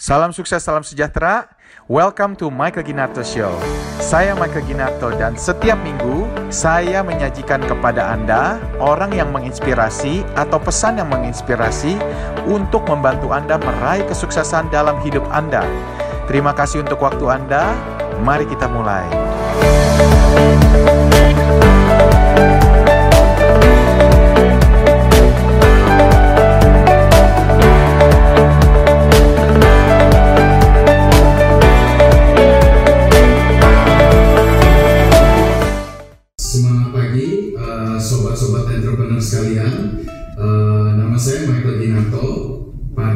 [0.00, 1.44] Salam sukses, salam sejahtera.
[1.84, 3.52] Welcome to Michael Ginarto Show.
[4.00, 11.04] Saya Michael Ginarto dan setiap minggu saya menyajikan kepada Anda orang yang menginspirasi atau pesan
[11.04, 12.00] yang menginspirasi
[12.48, 15.68] untuk membantu Anda meraih kesuksesan dalam hidup Anda.
[16.24, 17.68] Terima kasih untuk waktu Anda.
[18.24, 19.04] Mari kita mulai.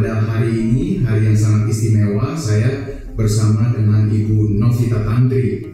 [0.05, 5.65] Pada hari ini, hari yang sangat istimewa, saya bersama dengan Ibu Novita Tandri.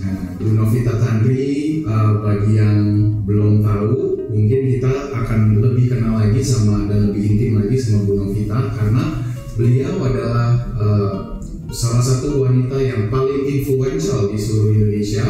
[0.00, 2.80] Nah, Bu Novita Tandri, uh, bagi yang
[3.28, 8.24] belum tahu, mungkin kita akan lebih kenal lagi sama dan lebih intim lagi sama Bu
[8.24, 9.20] Novita karena
[9.60, 11.16] beliau adalah uh,
[11.76, 15.28] salah satu wanita yang paling influential di seluruh Indonesia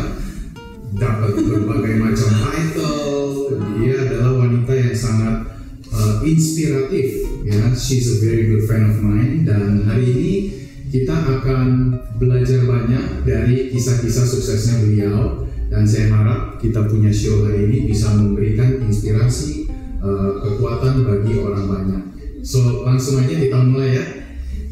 [0.94, 3.50] dapat berbagai macam title.
[3.82, 5.43] Dia adalah wanita yang sangat
[6.04, 7.24] uh, inspiratif.
[7.44, 9.48] Ya, she's a very good friend of mine.
[9.48, 10.34] Dan hari ini
[10.92, 15.48] kita akan belajar banyak dari kisah-kisah suksesnya beliau.
[15.72, 19.66] Dan saya harap kita punya show hari ini bisa memberikan inspirasi,
[20.04, 22.02] uh, kekuatan bagi orang banyak.
[22.44, 24.04] So langsung aja kita mulai ya.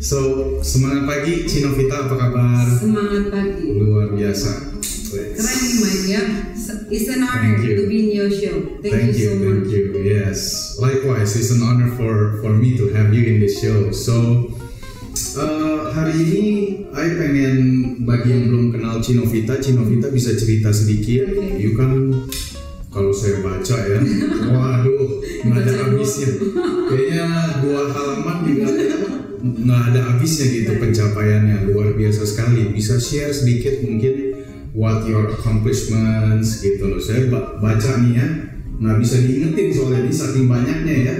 [0.02, 0.18] So
[0.60, 2.66] semangat pagi, Cinovita apa kabar?
[2.68, 3.66] Semangat pagi.
[3.80, 4.76] Luar biasa.
[5.12, 6.22] Keren nih Mike ya.
[6.92, 7.76] It's an honor Thank you.
[7.80, 8.56] to be in your show.
[8.84, 9.72] Thank, Thank you so you, thank much.
[9.72, 9.84] you.
[10.04, 10.38] Yes,
[10.76, 13.88] likewise, it's an honor for for me to have you in the show.
[13.96, 14.52] So
[15.40, 16.44] uh, hari ini,
[16.92, 17.56] I pengen
[18.04, 21.32] bagi yang belum kenal Cinovita, Cinovita bisa cerita sedikit.
[21.32, 21.56] Oke.
[21.56, 21.92] You kan
[22.92, 23.98] kalau saya baca ya,
[24.52, 26.28] waduh, nggak ada habisnya.
[26.92, 27.24] Kayaknya
[27.64, 28.68] dua halaman juga
[29.40, 32.68] nggak ada habisnya gitu pencapaiannya luar biasa sekali.
[32.68, 37.00] Bisa share sedikit mungkin what your accomplishments gitu loh.
[37.00, 38.26] Saya ba- baca nih ya,
[38.80, 41.16] nggak bisa diingetin soalnya ini saking banyaknya ya.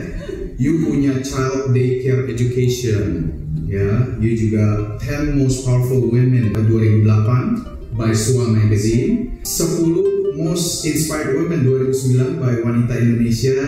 [0.61, 3.35] You punya child daycare education,
[3.67, 4.15] ya.
[4.21, 9.43] You juga 10 most powerful women 2008 by SWA Magazine.
[9.43, 13.61] 10 most inspired women 2009 by Wanita Indonesia.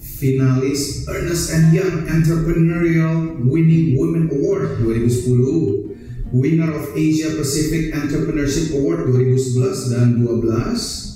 [0.00, 5.89] Finalis Ernest and Young Entrepreneurial Winning Women Award 2010
[6.30, 11.10] winner of Asia Pacific Entrepreneurship Award 2011 dan 12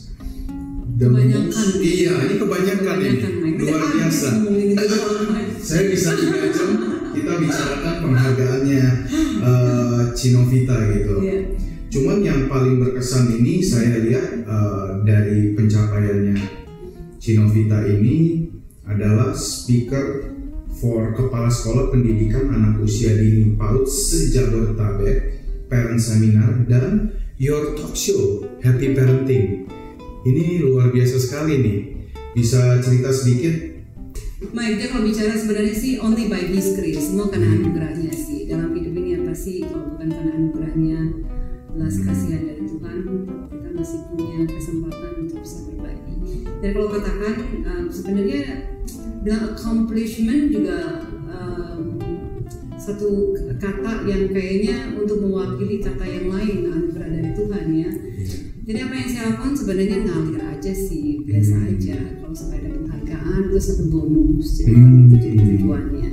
[0.95, 1.43] The Kebanyakan.
[1.49, 3.59] most- iya ini kebanyakan ini Kebanyakan, Mike.
[3.61, 4.29] luar biasa
[5.67, 6.11] saya bisa
[6.51, 6.71] jam
[7.11, 8.85] kita bicarakan penghargaannya
[9.47, 11.39] uh, Cinovita gitu Iya.
[11.91, 16.39] cuman yang paling berkesan ini saya lihat uh, dari pencapaiannya
[17.17, 18.47] Cinovita ini
[18.85, 20.34] adalah speaker
[20.79, 25.19] for Kepala Sekolah Pendidikan Anak Usia Dini PAUD se-Jabodetabek,
[25.71, 29.71] Parent Seminar, dan Your Talk Show, Happy Parenting.
[30.25, 31.79] Ini luar biasa sekali nih.
[32.35, 33.75] Bisa cerita sedikit?
[34.55, 37.59] Dia kalau bicara sebenarnya sih only by His grace, semua karena Hmm.
[37.65, 38.51] anugerahnya sih.
[38.51, 40.99] Dalam hidup ini apa sih kalau bukan karena anugerahnya,
[41.75, 42.99] belas kasihan dari Tuhan,
[43.49, 46.15] kita masih punya kesempatan untuk bisa berbagi.
[46.61, 48.43] Dan kalau katakan um, sebenarnya
[49.25, 51.97] bilang accomplishment juga um,
[52.77, 57.91] satu kata yang kayaknya untuk mewakili kata yang lain anugerah dari Tuhan ya.
[58.65, 61.69] Jadi apa yang saya lakukan sebenarnya ngalir aja sih, biasa Hmm.
[61.73, 61.99] aja.
[62.21, 65.05] Kalau sampai ada penghargaan itu satu bonus, jadi Hmm.
[65.09, 66.09] itu jadi tujuannya.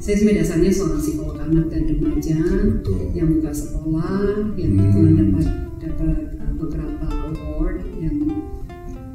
[0.00, 2.38] Saya sebenarnya dasarnya seorang psikolog anak dan remaja
[2.80, 3.00] Betul.
[3.12, 4.20] yang buka sekolah,
[4.56, 5.16] yang Hmm.
[5.20, 5.46] dapat
[5.84, 8.16] dapat uh, beberapa award yang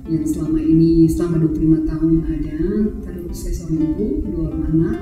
[0.07, 2.59] yang selama ini selama 25 tahun ada.
[3.01, 4.97] Terus saya seorang ibu, dua anak.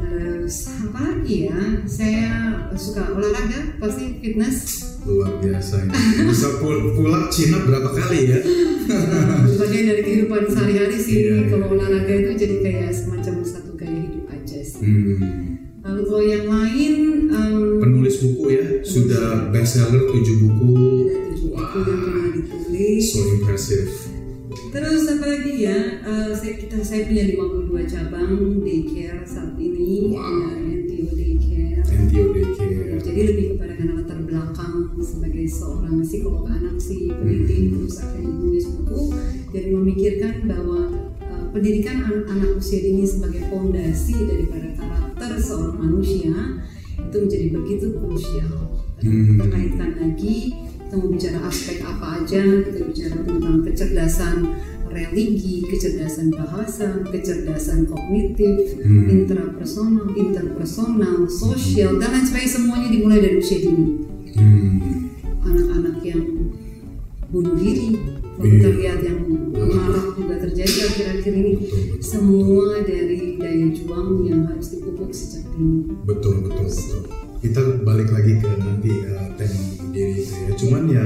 [0.00, 1.60] Terus apa lagi ya?
[1.84, 2.26] Saya
[2.74, 4.56] suka olahraga, pasti fitness.
[5.00, 5.92] Luar biasa ini.
[6.28, 8.38] Bisa pul- pulang Cina berapa kali ya?
[9.54, 11.42] bagian dari kehidupan sehari-hari sih Iya, iya.
[11.46, 15.78] kalau olahraga itu jadi kayak semacam satu gaya hidup aja sih Hmm.
[15.80, 16.92] lalu kalau yang lain
[17.30, 20.72] um, Penulis buku ya, sudah bestseller 7 buku.
[21.06, 22.29] ada tujuh buku yang
[22.98, 23.86] So impressive.
[24.74, 28.34] terus apa lagi ya uh, saya kita saya punya 52 cabang
[28.66, 30.58] daycare saat ini Wow.
[30.58, 32.98] NTO daycare NTO Daycare.
[32.98, 38.66] jadi lebih kepada karena latar belakang sebagai seorang psikolog anak sih peneliti terus akhirnya menulis
[38.74, 39.02] buku
[39.54, 40.80] dan memikirkan bahwa
[41.22, 46.34] uh, pendidikan anak-anak usia dini sebagai fondasi daripada karakter seorang manusia
[46.98, 48.54] itu menjadi begitu krusial.
[49.00, 49.34] Hmm.
[49.34, 50.52] Kita kaitkan lagi
[50.90, 54.36] kita mau bicara aspek apa aja, kita bicara tentang kecerdasan
[54.90, 59.06] religi, kecerdasan bahasa, kecerdasan kognitif, Hmm.
[59.06, 64.02] intrapersonal, interpersonal, sosial, dan lain sebagainya semuanya dimulai dari usia dini.
[64.34, 65.14] Hmm.
[65.46, 66.26] Anak-anak yang
[67.30, 67.94] bunuh diri,
[68.34, 69.20] kalau kita lihat yang
[69.54, 71.52] marak juga terjadi akhir-akhir ini,
[72.02, 75.86] semua dari daya juang yang harus dipupuk sejak dini.
[76.02, 77.29] Betul betul betul.
[77.40, 80.50] Kita balik lagi ke nanti uh, tema diri itu ya.
[80.60, 81.04] Cuman ya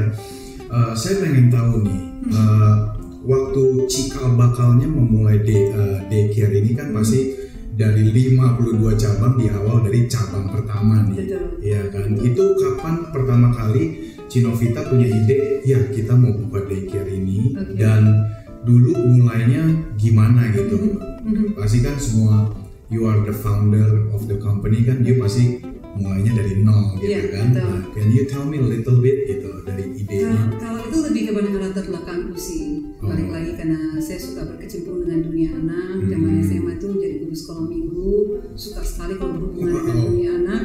[0.67, 2.01] uh, saya pengen tahu nih
[2.35, 2.75] uh,
[3.23, 7.39] waktu cikal bakalnya memulai day, uh, daycare ini kan pasti
[7.75, 11.23] dari 52 cabang di awal dari cabang pertama nih.
[11.23, 11.47] Betul.
[11.63, 12.09] Iya kan.
[12.19, 17.79] Itu kapan pertama kali Cinovita punya ide ya kita mau buka daycare ini Oke.
[17.79, 18.27] dan
[18.67, 20.99] dulu mulainya gimana gitu.
[21.25, 21.57] Mhm.
[21.57, 22.53] pasti kan semua
[22.93, 27.21] you are the founder of the company kan dia pasti mulainya dari nol gitu Iya,
[27.31, 27.65] kan betul.
[27.65, 31.23] Nah, can you tell me a little bit gitu dari idenya Kalau, kalau itu lebih
[31.29, 32.65] kepada latar belakangku sih
[32.97, 33.13] Oh.
[33.13, 36.09] balik lagi karena saya suka berkecimpung dengan dunia anak Hmm.
[36.09, 38.13] zaman SMA itu jadi guru sekolah minggu
[38.55, 40.07] suka sekali kalau berhubungan dengan Wow.
[40.09, 40.63] dunia anak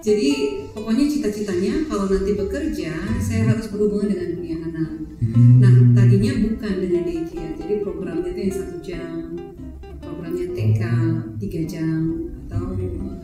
[0.00, 0.30] jadi
[0.70, 5.58] pokoknya cita-citanya kalau nanti bekerja saya harus berhubungan dengan dunia anak Hmm.
[5.58, 9.18] nah tadinya bukan dengan daycare jadi programnya itu yang satu jam
[9.98, 10.82] programnya TK
[11.38, 11.99] tiga jam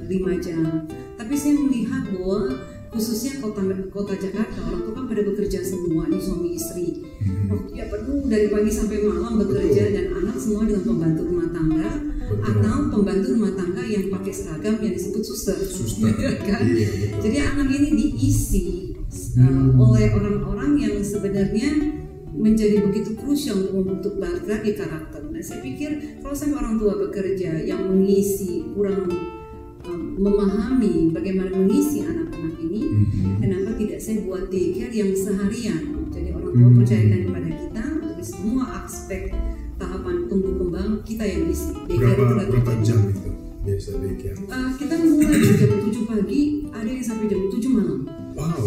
[0.06, 0.88] 5 jam
[1.18, 2.54] tapi saya melihat bahwa
[2.96, 3.60] khususnya kota
[3.92, 7.04] kota Jakarta orang tua kan pada bekerja semua nih suami istri
[7.50, 9.94] waktunya penuh dari pagi sampai malam bekerja Betul.
[9.94, 12.38] dan anak semua dengan pembantu rumah tangga Betul.
[12.40, 16.08] atau pembantu rumah tangga yang pakai seragam yang disebut suster, suster.
[16.16, 16.62] Iya kan?
[16.64, 16.88] iya,
[17.20, 18.96] jadi anak ini diisi
[19.36, 19.76] eh, hmm.
[19.76, 21.70] oleh orang-orang yang sebenarnya
[22.36, 25.24] menjadi begitu krusial untuk membentuk balik lagi karakter.
[25.24, 29.08] Nah, saya pikir kalau sama orang tua bekerja yang mengisi kurang
[29.86, 33.40] um, memahami bagaimana mengisi anak-anak ini, Mhm.
[33.40, 35.80] kenapa tidak saya buat daycare yang seharian?
[36.08, 36.76] Jadi orang tua Hmm.
[36.76, 39.22] percayakan kepada kita untuk semua aspek
[39.76, 41.70] tahapan tumbuh kembang kita yang isi.
[41.86, 43.30] Daycare berapa itu berapa jam itu
[43.62, 47.98] biasa daycare Uh, kita mulai dari jam 7 pagi, ada yang sampai jam 7 malam.
[48.32, 48.66] wow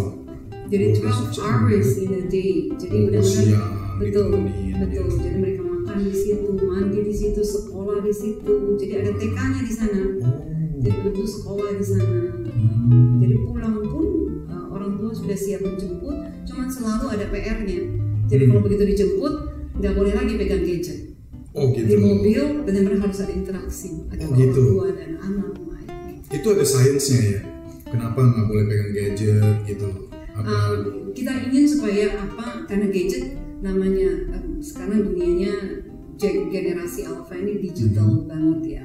[0.67, 1.45] Jadi 12 12 jam.
[1.65, 2.51] hours in a day.
[2.71, 3.65] Jadi Oh, benar-benar
[3.97, 5.05] betul, ditemenin, betul.
[5.09, 5.17] ya.
[5.17, 8.53] Jadi mereka makan di situ, mandi di situ, sekolah di situ.
[8.77, 10.01] Jadi ada TK-nya di sana.
[10.21, 10.37] oh
[10.79, 12.21] Jadi betul sekolah di sana.
[12.47, 13.19] Hmm.
[13.19, 14.05] Jadi pulang pun
[14.47, 17.79] uh, orang tua sudah siap menjemput, cuman selalu ada PR-nya.
[18.25, 18.49] Jadi Hmm.
[18.49, 19.33] kalau begitu dijemput,
[19.75, 20.99] nggak boleh lagi pegang gadget.
[21.49, 24.61] oh gitu Di mobil benar-benar harus ada interaksi antara Oh, gitu.
[24.61, 25.51] orang tua dan anak.
[26.29, 27.39] Itu ada sainsnya ya
[27.83, 29.87] kenapa nggak boleh pegang gadget gitu
[30.29, 32.63] apa Um, kita ingin supaya apa?
[32.63, 35.51] Karena gadget namanya um, sekarang dunianya
[36.15, 38.83] ge- generasi alpha ini digital banget ya.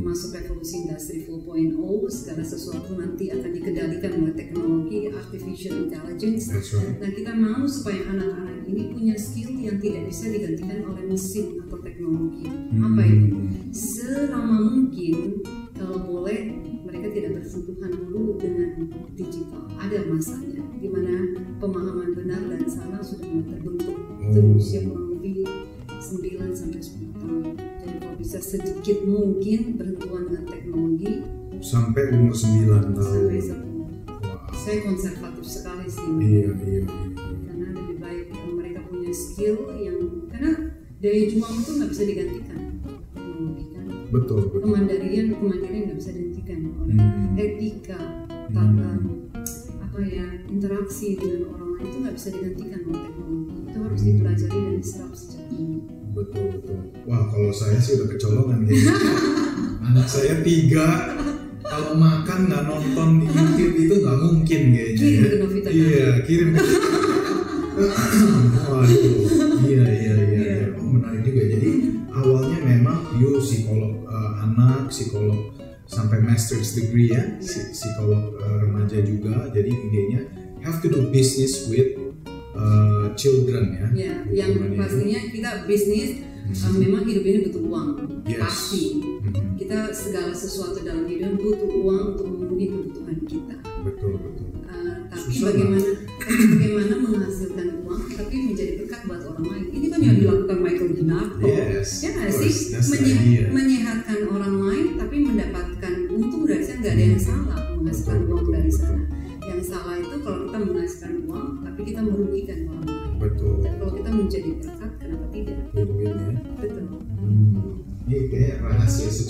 [0.00, 1.76] Masuk revolusi industri 4.0
[2.08, 6.50] segala sesuatu nanti akan dikendalikan oleh teknologi artificial intelligence.
[6.52, 11.58] right Nah kita mau supaya anak-anak ini punya skill yang tidak bisa digantikan oleh mesin
[11.66, 12.46] atau teknologi.
[12.76, 13.36] Apa itu?
[13.36, 13.70] Hmm.
[13.74, 15.42] Selama mungkin
[15.76, 16.38] kalau boleh
[16.86, 18.88] mereka tidak bersentuhan dulu dengan
[19.18, 19.66] digital.
[19.76, 21.14] Ada masanya di mana
[21.58, 23.96] pemahaman benar dan salah sudah mulai terbentuk.
[24.22, 24.56] Itu Oh.
[24.58, 25.15] usia kurang
[26.06, 27.42] 9 sampai 10 tahun.
[27.82, 31.12] Jadi kalau bisa sedikit mungkin bersentuhan dengan teknologi
[31.58, 33.58] sampai umur 9 tahun sampai 10.
[34.22, 34.40] Wah.
[34.54, 36.08] Saya konservatif sekali sih.
[36.18, 36.84] iya iya iya.
[37.42, 40.52] karena lebih baik mereka punya skill yang karena
[40.96, 42.60] daya juang itu nggak bisa digantikan
[43.66, 47.34] kan betul betul kemandirian kemandirian nggak bisa digantikan oleh Hmm.
[47.36, 48.00] etika
[48.48, 48.90] tata
[49.96, 53.56] apa ya interaksi dengan orang lain itu nggak bisa digantikan oleh teknologi.
[53.64, 55.78] Itu harus dipelajari dan diserap sejak dini
[56.12, 56.80] betul betul.
[57.08, 58.92] Wah kalau saya sih udah kecolongan kayaknya
[59.88, 61.16] anak saya tiga.
[61.64, 65.24] Kalau makan nggak nonton di YouTube itu nggak mungkin kayaknya Kirim ya.
[65.32, 66.60] ke Novita iya kirim ke
[68.68, 69.12] waduh.
[69.64, 70.66] Iya iya iya Iya.
[70.76, 71.40] oh menarik juga.
[71.56, 71.70] Jadi
[72.12, 78.98] awalnya memang you psikolog eh, anak psikolog sampai master's degree ya psi- psikolog eh, remaja
[79.00, 79.48] juga.
[79.48, 80.20] Jadi idenya
[80.60, 81.94] have to do business with
[82.52, 83.86] eh, children ya.
[83.92, 84.80] Ya yang Hubungannya itu.
[84.80, 86.10] pastinya kita bisnis
[86.46, 87.88] uh, memang hidup ini butuh uang.
[88.24, 88.40] Yes.
[88.40, 88.84] pasti.
[89.22, 89.54] Mhm.
[89.56, 93.56] kita segala sesuatu dalam hidup butuh uang untuk memenuhi kebutuhan kita.
[93.82, 94.46] Betul betul.
[94.62, 95.88] Uh, tapi Susah, bagaimana
[96.54, 99.64] bagaimana menghasilkan uang tapi menjadi berkat buat orang lain.
[99.70, 101.44] Ini kan yang dilakukan Michael Hmm.
[101.44, 102.52] Yes, ya nggak sih?
[102.72, 103.46] Menye-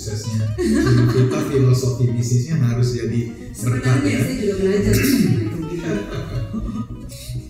[0.06, 0.46] suksesnya
[1.10, 3.20] kita filosofi bisnisnya harus jadi
[3.58, 4.22] berkat sebenarnya ya
[5.66, 6.14] Ginardo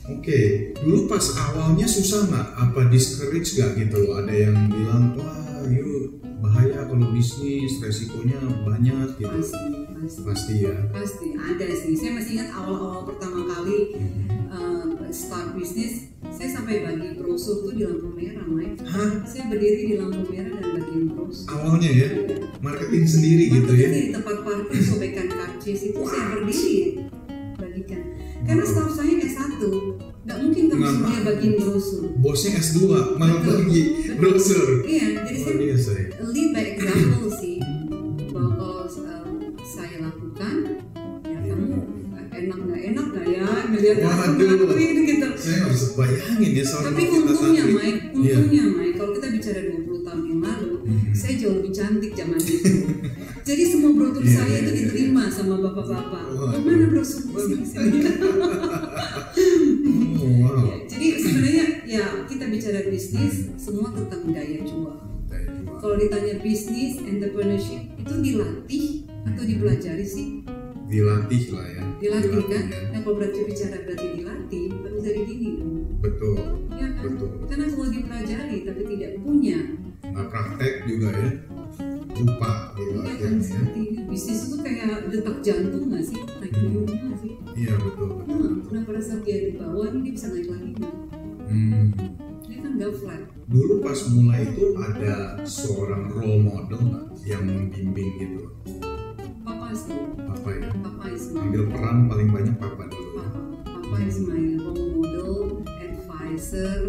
[0.07, 2.47] Oke, dulu pas awalnya susah nggak?
[2.59, 4.23] Apa discourage nggak gitu loh?
[4.23, 5.96] Ada yang bilang, wah, yuk
[6.47, 9.27] bahaya kalau bisnis, resikonya banyak gitu.
[9.27, 9.67] pasti
[9.99, 10.21] pasti.
[10.23, 10.75] Pasti ya.
[10.95, 11.93] pasti ada sih.
[11.99, 13.79] Saya masih ingat awal-awal pertama kali
[14.55, 19.25] uh, start bisnis saya sampai bagi brosur tuh di lampu merah Mike Hah?
[19.25, 21.47] saya berdiri di lampu merah dan bagiin brosur.
[21.51, 22.09] Awalnya ya,
[22.63, 23.89] marketing sendiri gitu ya.
[23.91, 26.77] Di tempat parkir sobekan karcis itu saya berdiri
[27.59, 28.03] bagikan.
[28.47, 29.59] Karena staff saya S1
[30.27, 31.23] nggak mungkin kamu mau.
[31.23, 32.79] bagiin brosur Bosnya S2
[33.15, 34.83] malah bagi brosur.
[34.85, 36.07] iya jadi saya biasa ya.
[36.27, 37.57] lead by example sih.
[38.29, 40.55] Bahwa kalau um, saya lakukan
[41.23, 41.79] ya kamu
[42.29, 43.47] enak nggak enak nggak ya?
[43.67, 45.27] Ngelihat aku ngelakuin gitu.
[45.37, 48.35] Saya nggak bisa bayangin ya sama tapi untungnya Mike Iya.
[48.37, 51.11] untungnya Mike kalau kita bicara 20 tahun yang lalu Mhm.
[51.13, 52.71] saya jauh lebih cantik zaman itu.
[53.43, 54.79] Jadi semua brosur Iya, saya iya, itu iya.
[54.83, 56.23] diterima sama bapak-bapak.
[56.35, 57.23] Oh, mana brosur
[57.63, 57.99] sini
[62.97, 64.97] bisnis semua tentang daya jual
[65.29, 65.77] Daya jual.
[65.77, 68.87] kalau ditanya bisnis entrepreneurship itu dilatih
[69.27, 70.29] atau dipelajari sih
[70.87, 71.83] Dilatih lah ya.
[71.99, 72.81] dilatih kan ya.
[72.89, 76.37] nah kalau berarti bicara berarti dilatih harus dari dini dong Betul,
[76.73, 77.29] ya kan betul.
[77.45, 79.59] karena kalau dipelajari tapi tidak punya
[80.07, 81.29] Nah praktek juga ya.
[82.17, 83.37] Lupa gitu ya kan akhirnya.
[83.37, 83.45] ya.
[83.45, 88.09] seperti ini bisnis itu kayak detak jantung nggak sih naik turunnya nggak sih Iya betul
[88.15, 88.37] betul.
[88.41, 90.95] nah, nah pada saat dia di bawah ini dia bisa naik lagi nggak?
[91.47, 91.85] Hmm.
[92.77, 98.43] Dia nggak flat Dulu pas mulai itu ada seorang role model nggak yang membimbing gitu?
[99.41, 100.69] papa sih Apa ya?
[100.77, 105.33] papa is my Ambil peran paling banyak papa dulu papa papa is my role model
[105.73, 106.85] advisor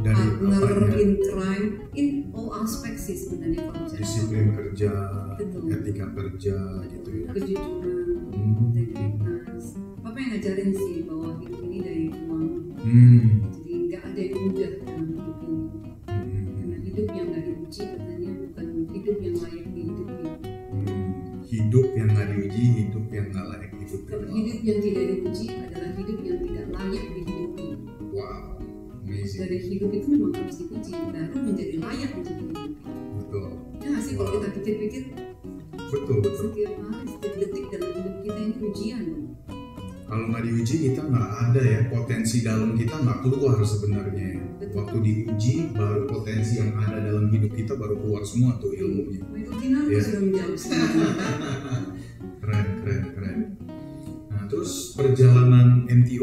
[0.00, 0.96] Dari partner apanya?
[0.98, 4.92] in crime in all aspect sih sebenarnya bicara Disiplin kerja,
[5.34, 5.62] Betul.
[5.70, 6.56] etika kerja
[6.86, 7.26] gitu ya.
[7.30, 8.02] kejujuran
[8.34, 8.52] Hmm.
[8.66, 9.64] integritas
[9.96, 12.44] papa yang ngajarin sih bahwa hidup ini dari uang
[12.76, 13.48] Hmm.
[13.50, 14.70] jadi nggak ada yang mudah
[21.74, 24.00] Hidup yang nggak diuji, hidup yang nggak layak hidup.
[24.06, 27.66] kalau hidup yang tidak diuji adalah hidup yang tidak layak dihidupi
[28.14, 28.62] Wow,
[29.02, 29.40] amazing.
[29.42, 32.86] dari hidup itu memang harus diuji baru menjadi layak untuk dihidupi
[33.18, 35.02] Betul, ya nggak sih kalau kita pikir-pikir
[35.74, 36.42] betul betul.
[36.46, 39.26] setiap hari setiap detik dalam hidup kita ini ujian dong
[40.04, 44.36] Kalau nggak diuji kita nggak ada ya potensi dalam kita nggak keluar sebenarnya.
[44.36, 44.42] ya.
[44.70, 49.24] Waktu diuji baru potensi yang ada dalam hidup kita baru keluar semua tuh ilmunya.
[49.26, 50.00] Michael Kinardo Iya.
[50.04, 50.54] sudah menjawab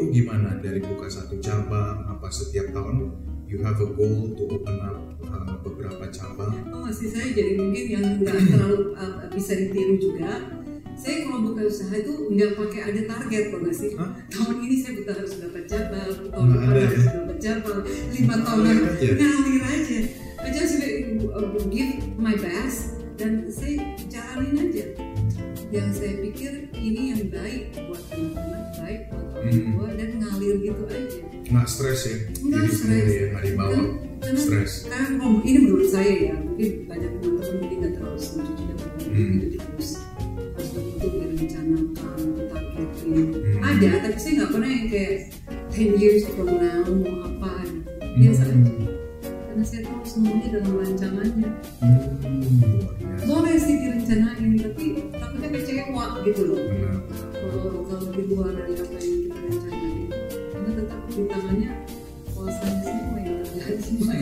[0.02, 3.14] NTO gimana dari buka satu cabang apa setiap tahun
[3.46, 6.58] you have a goal to open up uh, beberapa cabang.
[6.74, 10.42] Oh, masih saya jadi mungkin yang nggak terlalu uh, bisa ditiru juga.
[10.98, 13.92] Saya kalau buka usaha itu nggak pakai ada target kok nggak sih?
[13.94, 14.10] Hah?
[14.30, 16.82] Tahun ini saya buka harus dapat cabang, tahun Nggak depan ya?
[16.90, 17.80] harus dapat cabang,
[18.10, 19.08] lima tahun lagi aja.
[19.14, 20.00] ngalir aja.
[20.42, 23.78] I just uh, give my best dan saya
[24.10, 24.86] jalanin aja.
[25.72, 29.72] Yang saya pikir ini yang baik buat anak-anak, baik buat orang Hmm.
[29.72, 31.20] tua dan ngalir gitu aja.
[31.48, 32.18] Nggak stres ya?
[32.38, 33.08] Nggak stres.
[33.10, 33.80] ya nggak dibawa
[34.34, 34.72] stres.
[34.86, 39.40] karena kalau ini menurut saya ya mungkin banyak teman-teman mungkin nggak terlalu setuju bahwa Hmm.
[39.42, 39.90] itu harus
[40.54, 43.64] harus betul direncanakan targetin Hmm.
[43.66, 45.16] ada tapi saya nggak pernah yang kayak
[45.72, 47.52] 10 years from now mau apa
[48.14, 48.62] biasa Hmm.
[48.62, 48.88] aja
[49.52, 51.50] karena saya tahu semuanya dalam rancangannya.
[51.84, 52.64] Hmm,
[53.28, 56.64] boleh sih direncanain tapi takutnya kecewa gitu loh.
[56.72, 56.96] Benar.
[57.36, 60.08] kalau kalau di luar dari apa yang kita rencanain
[60.56, 61.72] karena tetap di tangannya
[62.32, 64.14] kuasanya semua yang terjadi semua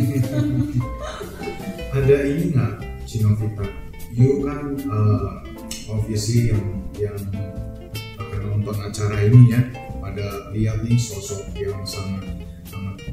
[1.94, 2.74] ada ini nggak
[3.06, 3.68] Cinovita?
[4.10, 5.46] You kan uh,
[5.94, 6.66] obviously yang
[6.98, 7.22] yang
[8.18, 9.62] akan nonton acara ini ya.
[10.02, 12.49] Pada lihat nih sosok yang sangat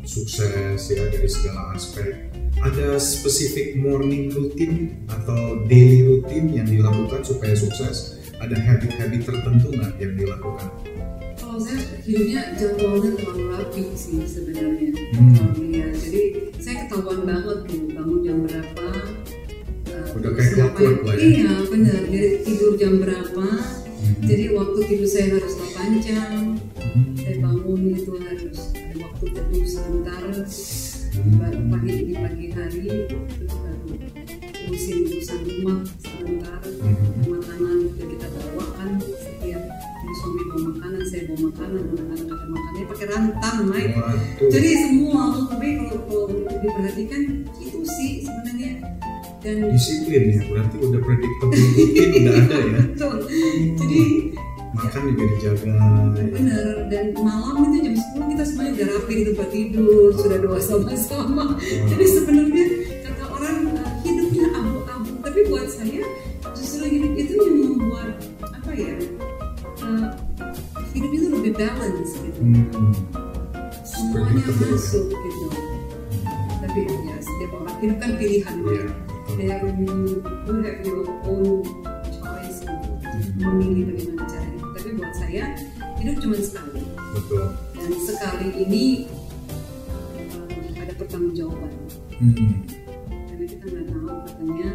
[0.06, 2.30] sukses ya dari segala aspek
[2.62, 9.92] ada spesifik morning routine atau daily routine yang dilakukan supaya sukses ada habit-habit tertentu nggak
[10.00, 10.68] yang dilakukan
[11.36, 14.88] Kalau saya hidupnya jadwalnya terlalu rapi sih sebenarnya.
[15.16, 15.36] Hmm.
[15.36, 16.22] Kalau lihat, jadi
[16.56, 18.88] saya ketahuan banget tuh bangun jam berapa.
[19.92, 21.24] uh, Udah kayak clockwork lah ya.
[21.28, 22.00] Iya benar.
[22.08, 23.46] Jadi tidur jam berapa.
[23.96, 24.22] Hmm.
[24.28, 26.60] Jadi waktu tidur saya harus 8 jam.
[26.76, 27.12] Hmm.
[27.16, 30.22] Saya bangun itu harus ada waktu teduh sebentar.
[31.16, 33.88] Baru pagi di pagi hari terus baru
[34.68, 36.60] urusin urusan rumah sebentar.
[36.60, 37.24] Hmm.
[37.24, 39.64] Makanan udah kita bawakan setiap
[40.06, 43.98] jadi suami bawa makanan, saya bawa makanan, anak-anak ada makannya pakai rantang, Mike.
[44.38, 47.22] Jadi semua, tapi kalau, kalau diperhatikan
[47.58, 48.45] itu sih sebenarnya
[49.46, 52.80] dan disiplin ya berarti udah predictable routine udah ada ya.
[52.90, 53.16] Betul.
[53.78, 54.02] Jadi
[54.74, 56.26] makan juga dijaga ya.
[56.34, 60.58] bener dan malam itu jam 10 kita semuanya udah rapi di tempat tidur sudah doa
[60.58, 61.44] sama-sama.
[61.62, 62.64] Jadi sebenarnya
[63.06, 65.10] kata orang uh, hidupnya abu-abu.
[65.22, 66.02] Tapi buat saya
[66.58, 68.94] justru hidup itu yang membuat apa ya
[69.86, 70.10] uh,
[70.90, 72.40] hidup itu lebih balance gitu.
[72.42, 72.90] Hmm.
[73.86, 74.66] semuanya ya.
[74.74, 75.46] masuk gitu.
[76.66, 78.56] Tapi ya setiap orang hidup kan pilihan
[79.36, 79.56] Iya.
[79.60, 81.62] dan you have your own
[82.10, 82.88] choice gitu.
[83.36, 85.44] Memilih bagaimana cara tapi buat saya
[85.96, 86.82] hidup cuma sekali.
[87.12, 87.44] Betul.
[87.74, 88.84] Dan sekali ini
[90.32, 91.72] um, ada pertanggungjawaban
[92.16, 92.64] Hmm.
[93.28, 94.68] karena kita nggak tahu katanya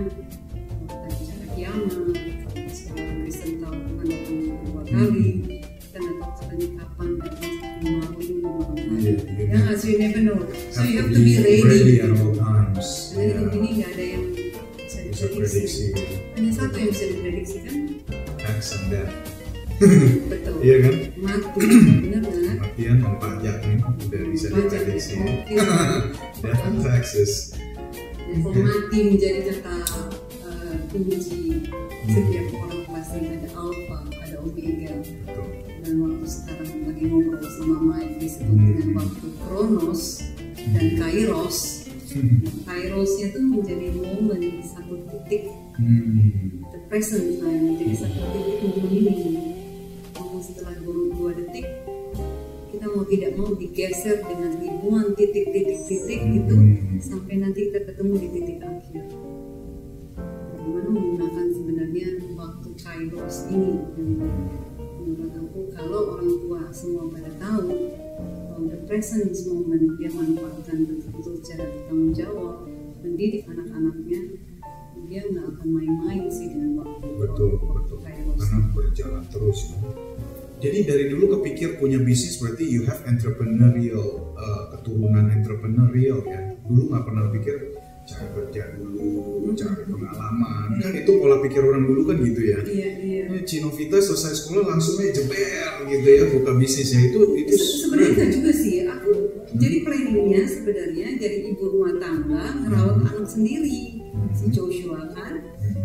[25.02, 25.58] Diprediksi
[28.30, 28.62] ya.
[28.62, 29.76] mati menjadi kata
[30.46, 31.66] uh, kunci
[32.06, 34.94] setiap orang pasti ada alpha, ada omega.
[35.02, 35.50] betul
[35.82, 38.68] Dan waktu sekarang lagi ngobrol sama Mike disebut Hmm.
[38.78, 40.04] dengan waktu kronos
[40.78, 41.58] dan kairos.
[42.68, 45.48] Kairosnya itu menjadi momen satu titik
[45.80, 46.60] hmm.
[46.76, 49.16] the present time jadi satu titik momen ini.
[50.42, 51.81] Setelah dua, dua detik
[52.82, 56.98] kita mau tidak mau digeser dengan ribuan titik-titik-titik itu Hmm.
[56.98, 59.06] sampai nanti kita ketemu di titik akhir.
[60.50, 63.86] Bagaimana menggunakan sebenarnya waktu kairos ini?
[64.98, 67.70] Menurut aku kalau orang tua semua pada tahu
[68.50, 72.66] bahwa the present moment dia manfaatkan betul-betul secara bertanggung jawab,
[73.06, 74.22] mendidik anak-anaknya,
[75.06, 78.38] dia nggak akan main-main sih dengan waktu betul waktu betul kairos.
[78.42, 79.78] karena berjalan terus ya.
[80.62, 86.54] Jadi dari dulu kepikir punya bisnis berarti you have entrepreneurial uh, keturunan entrepreneurial ya.
[86.64, 87.56] Dulu nggak pernah pikir
[88.02, 90.68] cari kerja dulu cari pengalaman.
[90.82, 92.60] Kan itu pola pikir orang dulu kan gitu ya.
[92.62, 93.24] Iya iya.
[93.32, 97.02] Eh, Cinovita selesai sekolah langsung aja jeber gitu ya buka bisnis ya.
[97.10, 98.74] Itu itu Se- sebenarnya nggak juga sih.
[98.86, 99.10] Aku
[99.58, 104.02] jadi planningnya sebenarnya jadi ibu rumah tangga ngerawat anak sendiri
[104.38, 105.42] si Joshua kan.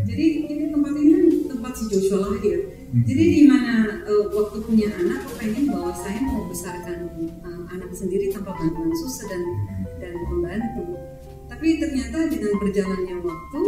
[0.07, 1.15] Jadi ini tempat ini
[1.51, 6.17] tempat si Joshua lahir jadi di mana eh, waktu punya anak aku pengen bahwa saya
[6.25, 9.43] mau besarkan eh, anak sendiri tanpa bantuan suster dan
[10.01, 10.97] dan pembantu.
[11.47, 13.61] Tapi ternyata dengan berjalannya waktu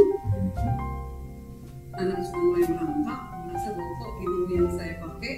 [1.99, 5.33] anak sudah mulai merangkak merasa bahwa kok ilmu yang saya pakai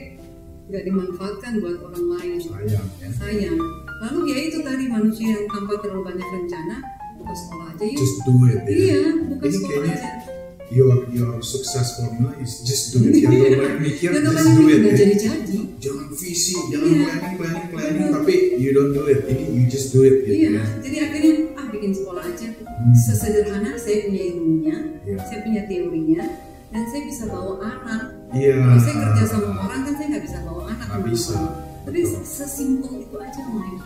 [0.70, 2.38] nggak dimanfaatkan buat orang lain.
[2.38, 3.08] Sayang ya.
[3.10, 3.58] Sayang.
[4.06, 6.76] Lalu ya itu tadi manusia yang tanpa terlalu banyak rencana
[7.18, 7.98] buka sekolah aja yuk.
[7.98, 8.62] Just do it ya.
[8.70, 9.02] Iya
[9.34, 10.39] buka Ini sekolah kayaknya aja
[10.70, 13.18] your your success formula is just do it.
[13.18, 14.80] Don't banyak mikir just do it.
[14.94, 15.56] jadi jadi.
[15.80, 17.04] Jangan visi jangan Iya.
[17.08, 19.24] planning planning planning tapi you don't do it.
[19.26, 20.64] Ini you just do it gitu iya ya.
[20.84, 22.48] jadi akhirnya ah bikin sekolah aja.
[22.92, 25.16] Sesederhana saya punya ilmunya Iya.
[25.24, 26.22] saya punya teorinya
[26.70, 28.02] dan saya bisa bawa anak.
[28.30, 28.56] Iya.
[28.60, 30.86] Kalau saya kerja sama orang kan saya nggak bisa bawa anak.
[30.86, 31.38] Nggak bisa.
[31.80, 33.80] tapi sesimpel itu aja Mike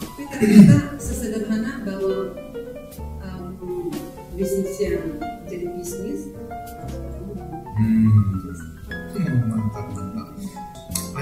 [0.00, 2.30] tapi ternyata sesederhana bahwa
[3.20, 3.90] um,
[4.38, 5.02] bisnisnya.
[5.02, 5.29] jadi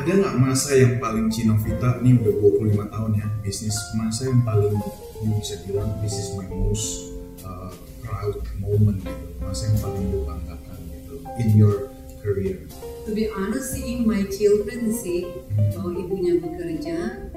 [0.08, 4.72] ada nggak masa yang paling Cinovita ini udah 25 tahun ya bisnis masa yang paling
[5.20, 7.12] you bisa bilang this is my most
[7.44, 7.68] uh,
[8.00, 9.24] proud moment gitu.
[9.44, 11.92] Masa yang paling lu banggakan gitu in your
[12.24, 12.56] career?
[13.04, 15.28] To be honest seeing my children sih
[15.76, 17.28] bahwa ibunya bekerja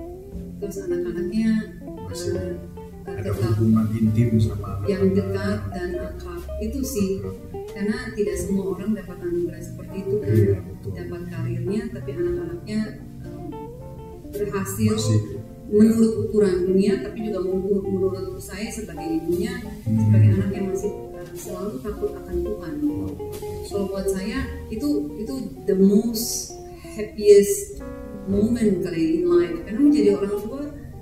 [0.63, 1.75] terus anak-anaknya
[2.07, 2.55] Masih uh,
[3.19, 6.39] ada hubungan intim sama yang dekat dan akrab.
[6.63, 7.19] Itu sih
[7.71, 10.29] karena tidak semua orang dapat anugerah seperti itu kan?
[10.31, 10.91] Iya, betul.
[10.95, 12.79] dapat karirnya tapi anak-anaknya
[13.23, 13.45] um,
[14.31, 15.21] berhasil Masih.
[15.71, 19.55] menurut ukuran dunia tapi juga menurut, menurut saya sebagai ibunya
[19.87, 22.73] sebagai anak yang masih uh, selalu takut akan Tuhan.
[23.71, 27.79] Kalau buat saya itu itu the most happiest
[28.27, 29.57] moment kali in life.
[29.63, 30.61] Karena menjadi orang tua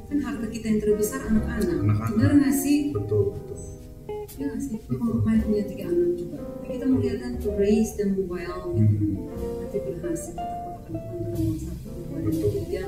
[0.10, 1.78] kan harta kita yang terbesar anak-anak.
[2.14, 2.94] Benar nggak sih?
[2.94, 3.49] Betul
[4.40, 4.80] ya nggak sih?
[4.88, 6.40] Kalau main punya tiga anak juga.
[6.40, 9.20] Tapi kita mau lihat kan to raise them well gitu.
[9.60, 10.96] Nanti berhasil tetap akan
[11.36, 12.84] nomor satu dua dan tiga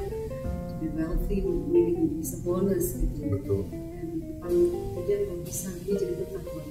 [0.47, 3.19] to be wealthy milik bisa bonus gitu.
[3.27, 3.67] Betul.
[3.67, 4.07] Dan
[4.39, 4.65] paling
[5.03, 5.69] tidak kalau bisa.
[5.83, 6.69] Dia jadi orang lain.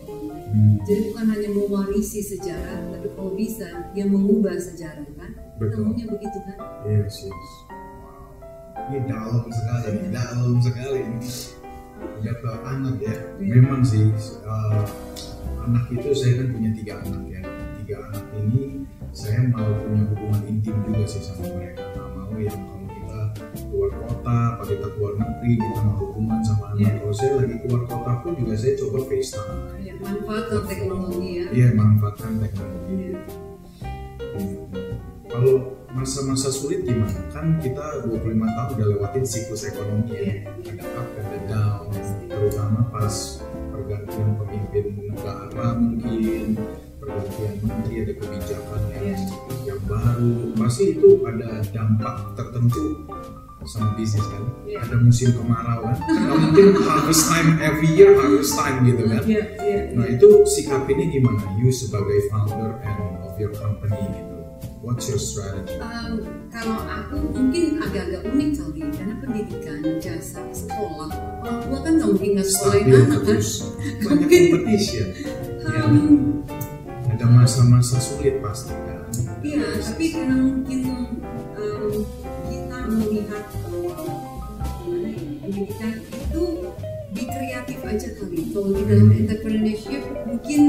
[0.51, 0.83] Hmm.
[0.83, 5.31] jadi bukan hanya mewarisi sejarah tapi kalau bisa dia mengubah sejarah kan?
[5.63, 5.93] Betul.
[5.93, 6.59] namanya begitu kan?
[6.89, 7.51] Yes, yes.
[7.71, 8.91] Wow.
[8.91, 11.01] Ini dalam sekali, dalam sekali
[12.01, 13.15] ke anak ya.
[13.39, 14.09] Memang sih
[14.43, 14.85] uh,
[15.61, 17.41] anak itu saya kan punya tiga anak ya.
[17.81, 22.61] Tiga anak ini saya mau punya hubungan intim juga sih sama mereka nggak mau yang
[22.63, 23.19] kalau kita
[23.67, 26.91] keluar kota apa kita keluar negeri kita mau hubungan sama anak Iya.
[26.97, 31.47] kalau saya lagi keluar kota pun juga saya coba FaceTime Ya, manfaatkan teknologi ya.
[31.51, 33.19] iya manfaatkan teknologi Iya.
[35.27, 35.55] kalau
[35.91, 40.71] masa-masa sulit gimana kan kita 25 tahun udah lewatin siklus ekonomi ya Iya.
[40.71, 41.70] ada up ada down
[42.71, 43.15] terutama pas
[43.75, 46.55] pergantian pemimpin negara mungkin
[47.03, 49.17] pergantian menteri ada kebijakan yang, Iya.
[49.67, 53.11] yang baru pasti itu ada dampak tertentu
[53.67, 54.87] sama bisnis kan Iya.
[54.87, 59.45] ada musim kemarau kan nggak mungkin harvest time every year harvest time gitu kan Iya,
[59.67, 59.81] iya.
[59.91, 64.30] nah itu sikapinnya gimana you sebagai founder and of your company gitu
[64.81, 65.77] what's your strategy?
[65.79, 72.11] Um, kalau aku mungkin agak-agak unik kali karena pendidikan jasa sekolah orang tua kan nggak
[72.11, 73.39] mungkin nggak sekolahin anak kan?
[74.05, 74.43] banyak Mungkin.
[74.51, 75.09] competition.
[75.61, 76.43] Ya, Um,
[77.07, 79.05] ada masa-masa sulit pasti kan?
[79.41, 80.81] Iya, tapi karena mungkin
[81.55, 81.93] um,
[82.49, 83.95] kita melihat bahwa
[84.83, 86.45] gimana ya, pendidikan itu
[87.11, 88.41] di kreatif aja kali.
[88.51, 90.61] Kalau di dalam entrepreneurship mungkin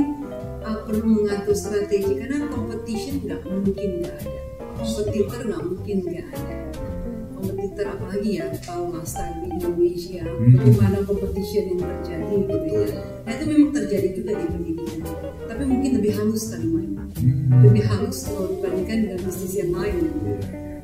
[0.92, 4.42] perlu mengatur strategi karena competition nggak mungkin nggak ada,
[4.76, 6.56] kompetitor nggak mungkin nggak ada.
[7.32, 10.52] Kompetitor apalagi ya kalau lifestyle di Indonesia, Hmm.
[10.60, 13.00] bagaimana competition yang terjadi gitu ya.
[13.24, 15.00] Nah itu memang terjadi juga di pendidikan,
[15.48, 17.62] tapi mungkin lebih halus kali mainnya Hmm.
[17.72, 19.96] lebih halus kalau dibandingkan dengan bisnis yang lain.
[20.12, 20.38] Iya.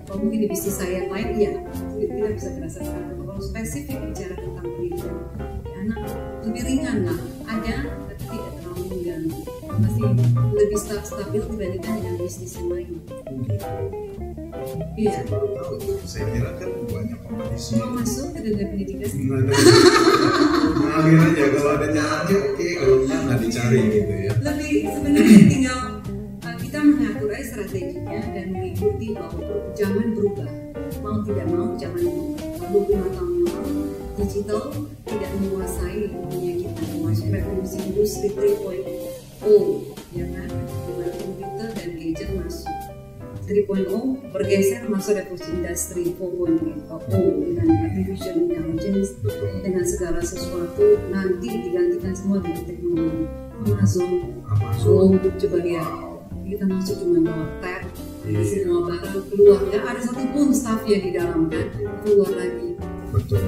[0.07, 1.51] Kalau mungkin di bisnis saya yang lain, ya
[1.99, 3.01] kita bisa merasakan.
[3.27, 5.15] Kalau spesifik bicara tentang pendidikan,
[5.67, 5.99] ya anak
[6.47, 7.19] lebih ringan lah.
[7.43, 7.75] Ada,
[9.77, 10.03] Masih
[10.53, 12.89] lebih sta- stabil dibandingkan dengan bisnis yang lain.
[12.97, 13.67] Gitu.
[14.97, 15.21] Iya.
[16.03, 17.77] Saya kira kan banyak kompetisi.
[17.77, 19.07] Mau masuk ke dunia pendidikan?
[19.07, 19.53] Nggak ada.
[20.77, 24.31] Ngalir aja kalau ada jalannya oke, kalau enggak nggak dicari gitu ya.
[24.41, 25.79] lebih sebenarnya tinggal
[26.41, 29.41] uh, kita mengatur aja strateginya dan mengikuti bahwa
[29.73, 30.49] zaman berubah
[30.99, 33.83] mau tidak mau zaman berubah 25 tahun yang lalu
[34.17, 34.61] digital
[35.05, 38.96] tidak menguasai dunia kita masuk revolusi industri 3.0
[40.13, 40.49] ya kan?
[40.49, 42.75] Di mana komputer dan gadget masuk.
[43.47, 46.59] 3.0 bergeser masuk revolusi industri 4.0
[47.47, 49.15] dengan artificial intelligence
[49.63, 53.23] dengan segala sesuatu nanti digantikan semua dengan teknologi.
[53.63, 54.11] Amazon.
[54.51, 55.09] Amazon.
[55.39, 55.89] Coba lihat.
[56.47, 57.83] Kita masuk cuma bawa tab
[58.27, 58.43] Iya.
[58.43, 59.59] semua barang keluar.
[59.71, 61.65] Nggak ada satupun staffnya di dalam kan?
[62.03, 62.75] Keluar lagi
[63.07, 63.39] Betul.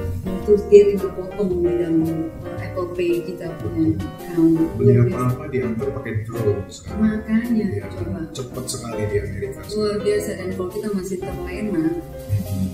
[0.42, 2.00] terus dia tinggal potong di dalam
[2.40, 7.00] uh, Apple Pay kita punya account Beli apa-apa diantar pakai drone sekarang.
[7.00, 9.60] makanya Iya, coba cepat sekali di Amerika.
[9.70, 11.84] luar biasa dan kalau kita masih terlena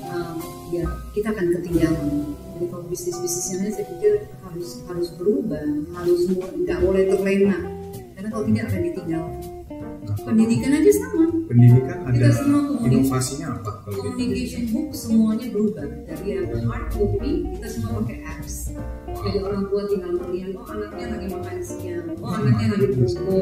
[0.06, 0.34] uh,
[0.68, 2.08] ya kita akan ketinggalan
[2.56, 7.58] jadi kalau bisnis bisnis yang lain saya pikir harus harus berubah harus nggak boleh terlena
[8.14, 9.24] karena kalau tidak akan ditinggal
[10.16, 11.24] pendidikan aja sama.
[11.46, 15.86] Pendidikan Kita ada semua komunik- inovasinya apa di communication book semuanya berubah.
[16.04, 18.56] Dari yang hard copy kita semua pakai apps.
[19.06, 23.36] Jadi orang tua tinggal melihat oh anaknya lagi makan siang oh anaknya lagi bobo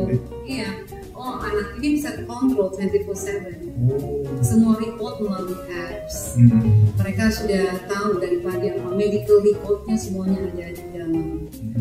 [0.47, 0.71] iya
[1.15, 4.23] oh anak ini bisa kontrol 24/7 Oh.
[4.39, 6.63] semua report melalui apps Hmm.
[6.95, 11.15] mereka sudah tahu dari pagi apa medical reportnya semuanya ada di dalam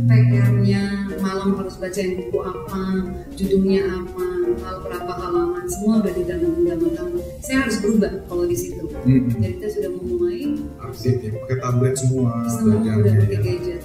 [0.03, 0.83] PR-nya
[1.19, 2.81] malam harus bacain buku apa
[3.31, 4.25] judulnya apa
[4.59, 8.83] hal berapa halaman semua udah di dalam genggaman kamu saya harus berubah kalau di situ
[9.03, 9.29] Hmm.
[9.37, 10.41] jadi kita sudah memulai
[10.79, 13.39] Update ya, pakai tablet semua semua udah pakai ya.
[13.39, 13.81] gadget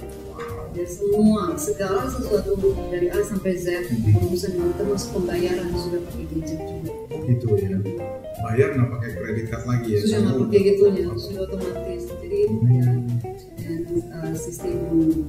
[0.79, 2.55] dan semua segala sesuatu
[2.87, 4.15] dari A sampai Z Hmm.
[4.23, 6.91] urusan yang termasuk pembayaran sudah pakai gadget juga
[7.27, 7.77] gitu ya.
[8.39, 9.99] Bayar nggak pakai kredit card lagi ya?
[9.99, 12.91] sudah nggak pakai gitunya sudah otomatis jadi ya,
[13.59, 14.79] dan uh, sistem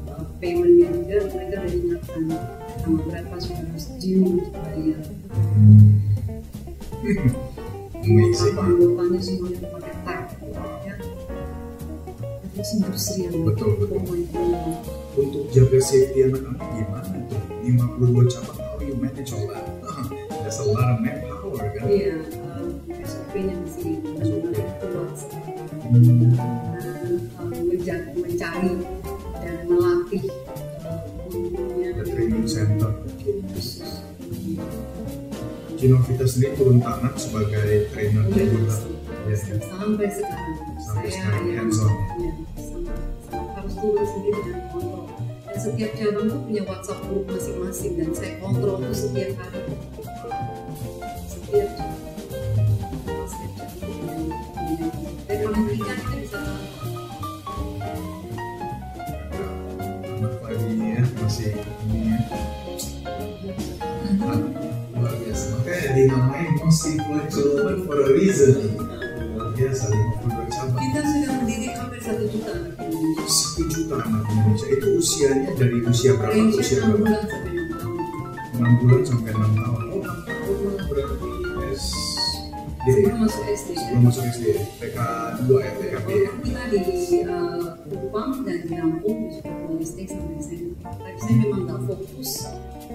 [0.06, 2.22] uh, paymentnya juga mereka udah ingatkan
[2.78, 5.02] tanggal berapa sudah harus due untuk bayar
[5.50, 5.98] Hmm.
[8.00, 8.54] Amazing.
[8.54, 10.24] apa anggotanya semuanya pakai tag
[10.84, 10.94] ya
[12.50, 14.00] itu industri yang Betul, betul.
[15.20, 15.26] 4.0.
[15.26, 17.40] Untuk jaga safety anak-anak gimana tuh?
[17.60, 19.64] 52 cabang, how you manage all that?
[20.40, 21.84] There's a lot of manpower kan?
[21.86, 25.12] Iya, um, SOP-nya masih benar kuat
[25.90, 26.32] Hmm.
[26.32, 28.72] dan um, menja- mencari
[29.36, 30.24] dan melatih
[31.26, 32.90] gurunya Ada training center.
[35.72, 38.68] Kinovita sendiri turun tangan sebagai trainer juga.
[38.68, 38.92] masuk.
[39.22, 39.56] Ya, ya.
[39.62, 41.92] Sampai sekarang Sampai saya sekarang hands on.
[42.18, 42.92] ya, sama,
[43.24, 44.40] sama harus turun sendiri.
[44.44, 44.58] Dan
[45.60, 49.76] setiap cabang tuh punya WhatsApp group masing-masing dan saya kontrol tuh setiap hari.
[51.28, 51.68] Setiap.
[53.28, 54.32] Setiap cabang.
[55.28, 56.40] Dan kita bisa
[60.20, 62.18] Anak lagi ya, masih ini ya.
[64.96, 65.44] Luar biasa.
[65.60, 66.88] Makanya dinamain most
[67.30, 68.69] Ciloman for a reason.
[75.20, 76.32] Usianya dari usia berapa?
[76.32, 77.04] ke Usia 6 berapa?
[77.04, 77.96] bulan sampai 6 tahun.
[78.56, 79.82] 6 bulan sampai 6 tahun.
[79.84, 80.56] Oh 6 tahun
[80.88, 81.28] berarti
[81.76, 82.88] SD.
[82.88, 83.80] Sebelum masuk SD ya.
[83.84, 84.44] Sebelum masuk SD,
[84.80, 84.98] TK
[85.44, 86.30] 2 ya, TKB ya.
[86.40, 86.80] Kita di
[87.28, 90.72] uh, Kupang dan di Lampung di SD sampai SMP.
[90.88, 92.30] Tapi saya memang nggak fokus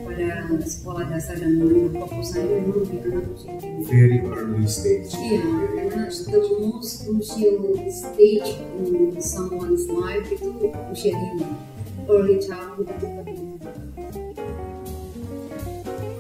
[0.02, 0.30] pada
[0.66, 2.10] sekolah dasar dan menengah.
[2.10, 3.54] Fokus saya memang di anak usia.
[3.86, 5.14] Very early stage.
[5.14, 5.46] Iya,
[5.78, 8.50] karena the most crucial stage
[8.82, 11.75] in someone's life itu usia dini.
[12.06, 12.90] Early childhood.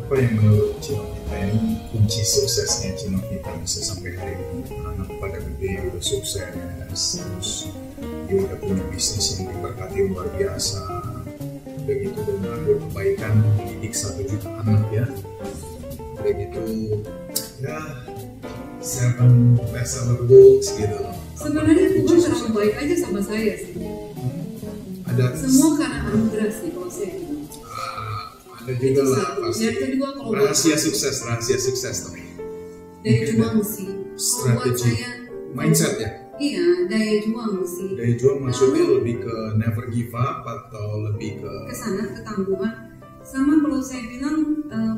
[0.05, 5.09] Apa yang menurut Cino kita ini kunci suksesnya Cino kita bisa sampai hari ini anak
[5.17, 6.53] pada gede udah sukses
[7.17, 7.51] terus
[8.29, 10.81] dia udah punya bisnis yang diberkati luar biasa
[11.85, 15.05] udah gitu dengan berkebaikan mendidik satu juta anak ya
[16.21, 16.61] udah gitu
[17.65, 17.77] ya
[18.77, 21.01] seven bestseller books gitu
[21.35, 22.29] Sebenarnya sukses.
[22.29, 23.75] terlalu baik aja sama saya sih.
[25.17, 27.41] Ada Semua karena anugerah sih kalau saya bilang.
[27.65, 28.23] Ah,
[28.55, 32.21] ada juga lah pasti Yang kedua kalau rahasia sukses rahasia sukses tapi
[32.99, 33.87] daya Mungkin juang sih.
[34.15, 35.09] Strategi saya
[35.51, 37.95] mindset ya Iya, daya juang sih.
[37.95, 42.73] Daya juang maksudnya lebih ke never give up atau lebih ke Ke sana ketangguhan.
[43.21, 44.95] Sama kalau saya bilang eh,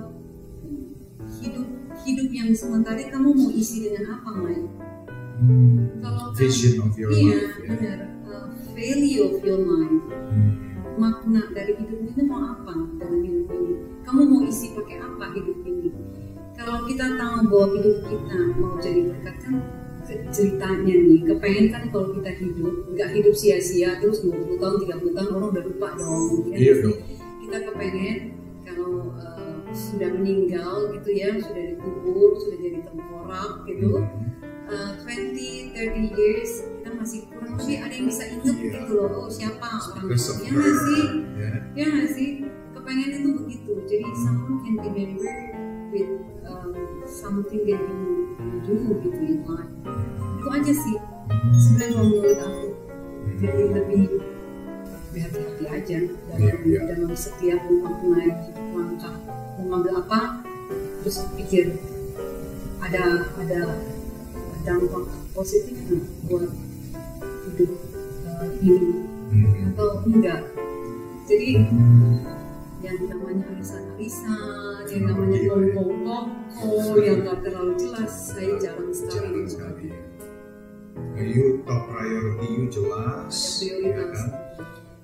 [1.37, 1.67] hidup
[1.99, 4.57] hidup yang sementara kamu mau isi dengan apa, Mai?
[5.37, 7.69] hmm, Kalau kamu- vision of your iya, life ya.
[7.69, 7.99] benar.
[8.01, 8.45] Eh,
[8.77, 10.05] value of your life.
[10.05, 10.53] Hmm,
[10.97, 13.73] Makna dari hidup ini mau apa dengan hidup ini?
[14.05, 15.89] Kamu mau isi pakai apa hidup ini?
[16.53, 19.55] Kalau kita tahu bahwa hidup kita mau jadi berkat kan
[20.31, 25.29] ceritanya nih kepengen kan kalau kita hidup nggak hidup sia-sia terus 20 tahun 30 tahun
[25.35, 26.97] orang udah lupa dong ya Iya dong.
[27.43, 28.17] kita kepengen
[28.63, 33.91] kalau eh, sudah meninggal gitu ya sudah dikubur sudah jadi tengkorak gitu
[34.71, 36.51] eh, 20 30 years
[36.97, 37.53] masih kurang.
[37.57, 38.71] Lebih ada yang bisa inget Iya.
[38.81, 39.09] gitu loh.
[39.13, 39.67] Oh siapa?
[39.69, 41.03] Orang Christopher, ya nggak sih?
[41.37, 41.51] Ya.
[41.77, 42.29] ya nggak sih?
[42.73, 43.71] Kepengen itu begitu.
[43.87, 45.33] Jadi someone can remember
[45.93, 46.11] with
[46.45, 46.71] um,
[47.07, 48.03] something that you,
[48.67, 49.71] do gitu in life.
[50.37, 50.97] Itu aja sih
[51.55, 52.67] sebenarnya kalau menurut aku.
[53.37, 54.03] Jadi lebih
[55.13, 55.97] berhati-hati aja
[56.29, 56.79] dalam, Iya, iya.
[56.93, 58.29] dalam setiap memaknai
[58.73, 59.15] langkah
[59.57, 60.45] mau ngambil apa
[61.01, 61.73] terus pikir
[62.77, 63.61] ada ada
[64.61, 65.73] dampak positif
[66.27, 66.45] buat
[67.47, 67.71] hidup
[68.25, 68.95] uh, ini
[69.27, 70.39] Hmm, atau enggak
[71.27, 72.23] jadi hmm,
[72.79, 75.73] yang namanya arisan-arisan, yang namanya Iya, iya.
[75.75, 79.11] kongko-kongko yang gak terlalu jelas, saya jarang sekali.
[79.19, 79.99] jarang sekali ya.
[80.95, 84.09] Nah, you top priority you jelas ya kan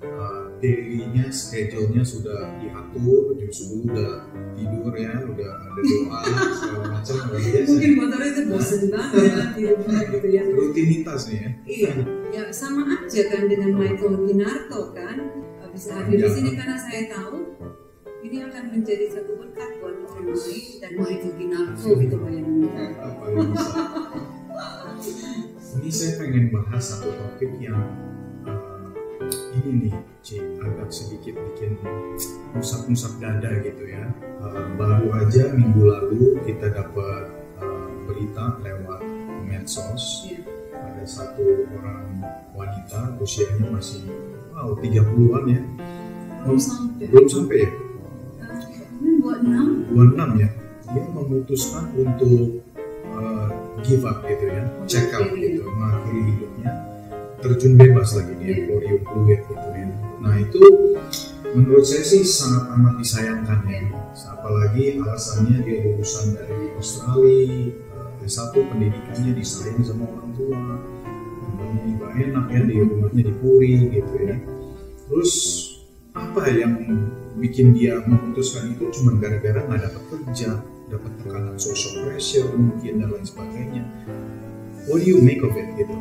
[0.04, 4.12] Uh, daily-nya schedule-nya sudah diatur jam 10 udah
[4.56, 6.18] tidur ya udah ada doa
[6.56, 10.42] segala macam biasa Mungkin orang itu bosan banget di rumah gitu ya.
[10.48, 11.92] rutinitas nih ya Iya,
[12.32, 15.16] ya sama aja kan dengan Michael Ginarto kan.
[15.74, 17.58] Bisa hadir di sini karena saya tahu
[18.24, 22.16] ini akan menjadi satu berkat buat orang lain dan Michael Ginarto gitu
[25.04, 27.76] bisa ini saya pengen bahas satu topik yang
[29.56, 29.94] ini nih
[30.24, 31.76] Ci, agak sedikit bikin
[32.56, 34.08] musak-musak dada gitu ya.
[34.40, 37.28] Uh, baru aja minggu lalu kita dapat
[37.60, 39.04] uh, berita lewat
[39.44, 40.28] medsos.
[40.32, 40.40] Ya,
[40.72, 42.24] ada satu orang
[42.56, 44.08] wanita usianya masih
[44.56, 45.60] wow 30-an ya.
[46.44, 47.04] Belum sampai.
[47.08, 47.70] belum sampai ya?
[49.20, 49.66] Buat enam.
[49.92, 50.50] 26 ya?
[50.94, 52.64] Dia memutuskan untuk
[53.16, 53.48] uh,
[53.84, 55.63] give up gitu ya check out gitu mengakhiri hidupnya
[57.44, 59.88] terjun bebas lagi di emporium fluid gitu ya
[60.24, 60.64] nah itu
[61.54, 63.80] menurut saya sih sangat amat disayangkan ya.
[64.34, 67.70] Apalagi alasannya dia lulusan dari Australia
[68.26, 70.60] S1 pendidikannya disayang sama orang tua.
[71.40, 74.36] Rumahnya juga enak ya di rumahnya di Puri gitu ya.
[75.06, 75.32] Terus
[76.14, 76.74] apa yang
[77.38, 83.08] bikin dia memutuskan itu cuma gara-gara nggak dapat kerja dapat tekanan social pressure mungkin dan
[83.14, 83.82] lain sebagainya?
[84.90, 85.96] What do you make of it gitu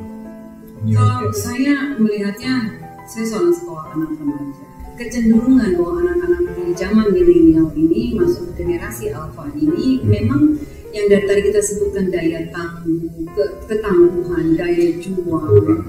[0.84, 2.76] Kalau saya melihatnya,
[3.08, 4.64] saya seorang sekolah anak remaja.
[4.94, 10.60] Kecenderungan bahwa anak-anak di zaman milenial ini masuk ke generasi alpha ini memang
[10.94, 15.88] yang dari tadi kita sebutkan daya tangguh, ke- ketangguhan, daya juang,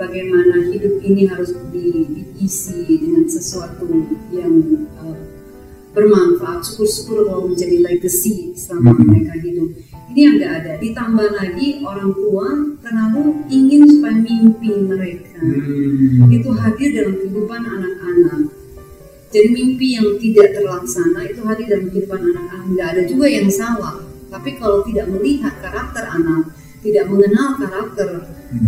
[0.00, 3.84] bagaimana hidup ini harus di- diisi dengan sesuatu
[4.32, 4.54] yang
[4.96, 5.18] uh,
[5.92, 6.64] bermanfaat.
[6.64, 9.12] Syukur-syukur kalau menjadi legacy selama Hmm.
[9.12, 9.68] mereka hidup.
[10.08, 10.72] Ini yang nggak ada.
[10.80, 12.46] Ditambah lagi orang tua
[12.80, 16.26] terlalu ingin supaya mimpi mereka Hmm.
[16.32, 18.50] itu hadir dalam kehidupan anak-anak.
[19.28, 22.66] Jadi mimpi yang tidak terlaksana itu hadir dalam kehidupan anak-anak.
[22.72, 23.96] Nggak ada juga yang salah.
[24.28, 26.52] Tapi kalau tidak melihat karakter anak,
[26.84, 28.08] tidak mengenal karakter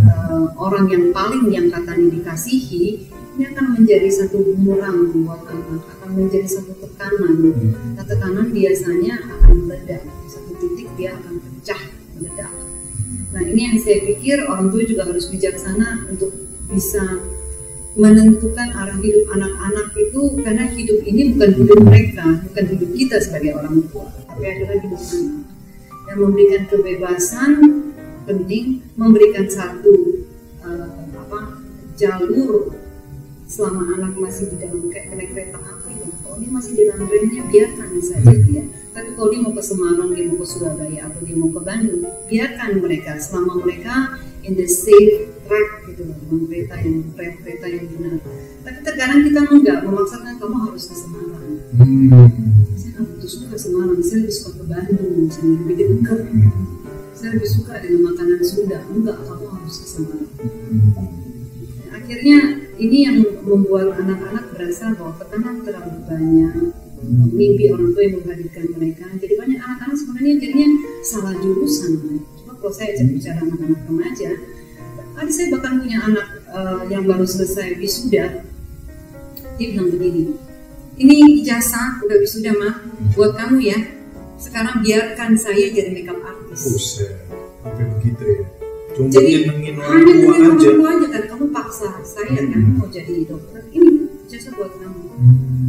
[0.09, 6.09] uh, orang yang paling yang katanya dikasihi, ini akan menjadi satu bumerang buat anak, akan
[6.17, 7.55] menjadi satu tekanan.
[7.97, 10.03] Nah, tekanan biasanya akan meledak,
[10.61, 11.83] titik dia akan pecah,
[12.15, 12.53] meledak.
[13.31, 16.31] Nah ini yang saya pikir orang tua juga harus bijaksana untuk
[16.71, 17.03] bisa
[17.99, 23.59] menentukan arah hidup anak-anak itu karena hidup ini bukan hidup mereka, bukan hidup kita sebagai
[23.59, 25.43] orang tua, tapi adalah hidup anak.
[26.07, 27.51] Dan memberikan kebebasan
[28.27, 29.95] penting, memberikan satu
[30.63, 31.41] uh, apa
[31.99, 32.75] jalur
[33.51, 35.95] selama anak masih di dalam kayak kereta api.
[36.23, 38.65] Kalau dia masih di dalam remnya biarkan saja dia.
[38.91, 42.03] Tapi kalau dia mau ke Semarang, dia mau ke Surabaya atau dia mau ke Bandung,
[42.27, 47.85] biarkan mereka selama mereka in the safe track gitu loh, dengan kereta yang kereta yang
[47.87, 48.19] benar.
[48.67, 51.55] Tapi terkadang kita enggak memaksakan kamu harus ke Semarang.
[51.79, 52.11] Hmm.
[52.75, 56.21] Saya lebih suka ke Semarang, saya lebih suka ke Bandung, misalnya lebih dekat.
[57.15, 60.31] Saya lebih suka dengan makanan Sunda, enggak kamu harus ke Semarang.
[61.95, 62.39] Akhirnya
[62.75, 66.55] ini yang membuat anak-anak berasa bahwa tekanan terlalu banyak,
[67.09, 69.05] mimpi orang tua yang menghadirkan mereka.
[69.17, 70.69] Jadi banyak anak-anak sebenarnya jadinya
[71.01, 71.91] salah jurusan.
[72.41, 74.31] Cuma kalau saya bicara anak-anak remaja,
[75.17, 78.45] ada saya bahkan punya anak uh, yang baru selesai wisuda,
[79.57, 80.33] dia bilang begini,
[81.01, 82.75] ini ijazah udah wisuda mah
[83.17, 83.79] buat kamu ya.
[84.41, 86.73] Sekarang biarkan saya jadi makeup artist.
[86.73, 87.13] Buset,
[87.61, 88.41] sampai begitu ya.
[88.97, 90.67] Cuma Jadi orang hanya tua dengan aja.
[90.67, 93.61] orang tua aja kan kamu paksa saya kan mau jadi dokter.
[93.69, 94.00] Ini
[94.31, 95.03] ijazah buat kamu.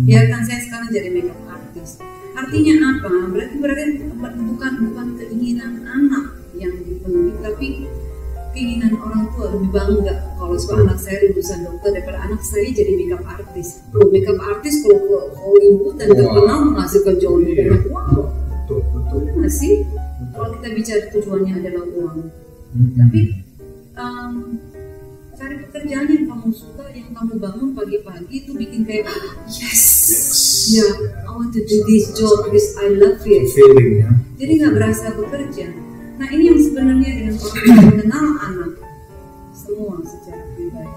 [0.05, 1.97] Biarkan saya sekarang jadi makeup artist.
[2.37, 3.09] Artinya apa?
[3.33, 4.05] Berarti berarti
[4.45, 7.67] bukan bukan keinginan anak yang dipenuhi, tapi
[8.53, 12.93] keinginan orang tua lebih bangga kalau sebab anak saya lulusan dokter daripada anak saya jadi
[12.93, 13.81] makeup artist.
[13.89, 17.65] Kalau makeup artist kalau ke Hollywood dan terkenal menghasilkan jauh lebih Iya.
[17.65, 18.09] banyak uang.
[18.61, 19.19] Betul, betul.
[19.25, 19.73] Benar sih?
[20.31, 22.17] Kalau kita bicara tujuannya adalah uang,
[22.71, 22.91] Hmm.
[22.95, 23.21] tapi
[23.97, 24.33] um,
[25.81, 29.09] pekerjaan yang kamu suka, yang kamu bangun pagi-pagi itu bikin kayak
[29.49, 29.81] yes,
[30.77, 30.85] ya,
[31.25, 33.49] I want to do this job because I love it.
[33.49, 34.13] feeling ya.
[34.37, 35.73] Jadi nggak berasa bekerja.
[36.21, 38.71] Nah ini yang sebenarnya dengan orang tua mengenal anak
[39.57, 40.93] semua secara pribadi.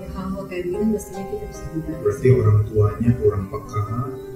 [0.00, 2.00] Ya hal-hal kayak gini mestinya kita bisa hindari.
[2.00, 3.84] Berarti orang tuanya kurang peka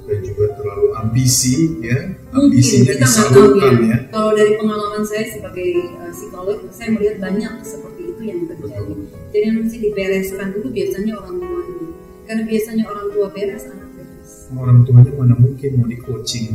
[0.07, 2.01] dan juga terlalu ambisi ya.
[2.37, 3.89] Ambisinya disalurkan ya.
[3.89, 3.99] ya.
[4.13, 5.71] Kalau dari pengalaman saya sebagai
[6.05, 8.95] uh, psikolog, saya melihat banyak seperti itu yang terjadi.
[9.29, 11.87] Jadi yang mesti dibereskan dulu biasanya orang tua dulu.
[12.25, 14.31] Karena biasanya orang tua beres, anak beres.
[14.57, 16.47] Orang tuanya mana mungkin mau di coaching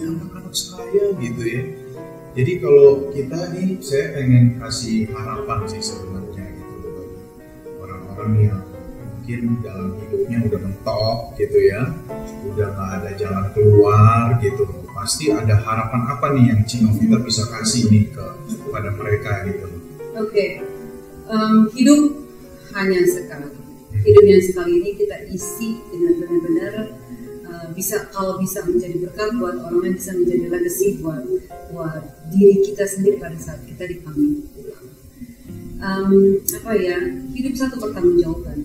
[0.00, 1.62] ya anak-anak saya gitu ya.
[2.32, 6.88] Jadi kalau kita nih saya pengen kasih harapan sih sebenarnya gitu
[7.82, 8.60] orang-orang yang
[9.20, 11.82] mungkin dalam hidupnya udah mentok gitu ya,
[12.48, 14.64] udah nggak ada jalan keluar gitu.
[14.90, 18.26] Pasti ada harapan apa nih yang Cino Vita bisa kasih nih ke
[18.62, 19.66] kepada mereka gitu.
[20.18, 20.58] Oke,
[21.30, 22.02] Em, hidup
[22.74, 23.54] hanya sekali.
[24.02, 26.74] Hidup yang sekali ini kita isi dengan benar-benar
[27.46, 31.22] uh, bisa kalau bisa menjadi berkat buat orang lain bisa menjadi legacy buat
[31.70, 32.02] buat
[32.34, 34.86] diri kita sendiri pada saat kita dipanggil pulang.
[35.80, 36.12] Em,
[36.42, 36.98] apa ya
[37.30, 38.58] hidup satu pertanggungjawaban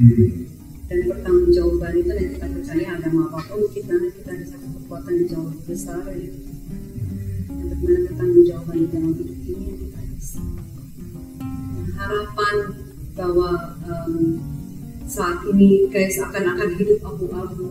[0.00, 0.48] Hmm.
[0.88, 5.26] dan pertanggungjawaban itu yang kita percaya agama apa pun kita kita ada satu kekuatan yang
[5.28, 6.30] jauh lebih besar ya.
[7.44, 9.38] Dan bagaimana pertanggungjawaban di dalam hidup
[12.10, 12.54] harapan
[13.14, 13.50] bahwa
[13.86, 14.42] em,
[15.10, 17.66] saat ini kayak seakan-akan hidup abu-abu,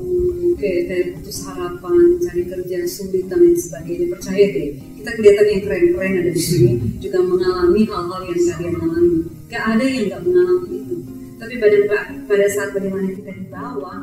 [0.59, 4.11] kayak kayak putus harapan, cari kerja sulit dan lain sebagainya.
[4.11, 9.19] Percaya deh, kita kelihatan yang keren-keren ada di sini juga mengalami hal-hal yang kalian alami.
[9.47, 10.95] Gak ada yang gak mengalami itu.
[11.39, 11.77] Tapi pada
[12.27, 13.99] pada saat bagaimana kita di bawah,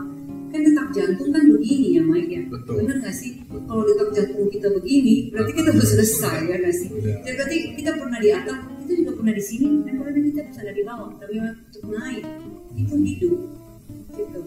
[0.49, 2.43] kan detak jantung kan begini ya Mike ya.
[2.49, 2.75] Betul.
[2.81, 3.45] Bener gak sih?
[3.53, 6.89] Kalau detak jantung kita begini, berarti kita udah selesai ya gak sih?
[6.89, 7.21] Udah.
[7.21, 10.61] Jadi berarti kita pernah di atas, kita juga pernah di sini, dan kadang kita bisa
[10.69, 11.09] ada di bawah.
[11.17, 12.25] Tapi untuk naik
[12.77, 13.37] itu hidup,
[14.13, 14.41] gitu.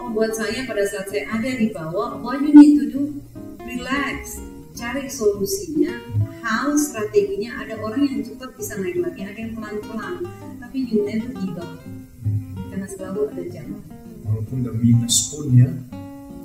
[0.00, 3.02] Oh buat saya pada saat saya ada di bawah, what you need to do,
[3.68, 4.40] relax,
[4.72, 5.92] cari solusinya,
[6.40, 7.60] how strateginya.
[7.60, 10.24] Ada orang yang cepat bisa naik lagi, ada yang pelan-pelan,
[10.56, 11.84] tapi you never give up,
[12.72, 13.84] karena selalu ada jalan.
[14.24, 15.68] Walaupun udah minus pun ya,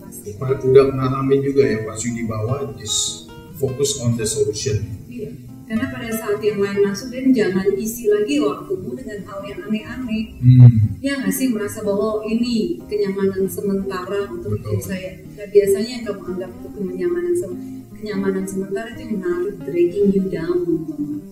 [0.03, 0.35] Pasti.
[0.67, 4.83] Udah ngalamin juga ya pas di bawah just focus on the solution.
[5.07, 5.50] Iya.
[5.71, 10.35] Karena pada saat yang lain masuk dan jangan isi lagi waktumu dengan hal yang aneh-aneh.
[10.43, 10.99] Hmm.
[10.99, 15.23] Ya nggak sih merasa bahwa ini kenyamanan sementara untuk hidup saya.
[15.31, 20.23] Nah, biasanya yang kamu anggap itu kenyamanan sem- kenyamanan sementara itu yang menarik dragging you
[20.27, 20.59] down.
[20.59, 21.23] teman-teman.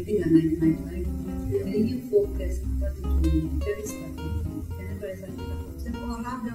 [0.00, 1.12] Jadi nggak naik-naik lagi.
[1.52, 3.60] Jadi you focus apa tujuannya.
[3.60, 4.40] Jadi strategi.
[4.72, 6.52] Karena pada saat kita fokus dan olahraga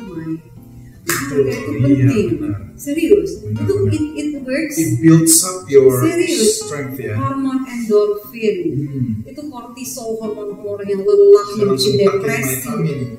[1.21, 2.27] itu Iya, penting
[2.73, 3.93] serius Benar, itu benar.
[3.93, 6.59] it, it works It builds up your Serius.
[6.59, 7.13] strength ya.
[7.15, 9.21] hormon endorfin Hmm.
[9.23, 12.69] itu kortisol hormon-hormon yang lelah yang bikin depresi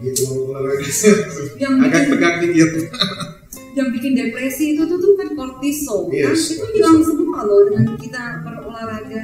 [0.00, 0.26] gitu.
[1.56, 2.70] Yang Agak tegak dikit.
[3.72, 6.74] yang bikin depresi itu tuh, tuh kan kortisol kan Yes, itu kortisol.
[6.74, 9.22] hilang semua loh dengan kita berolahraga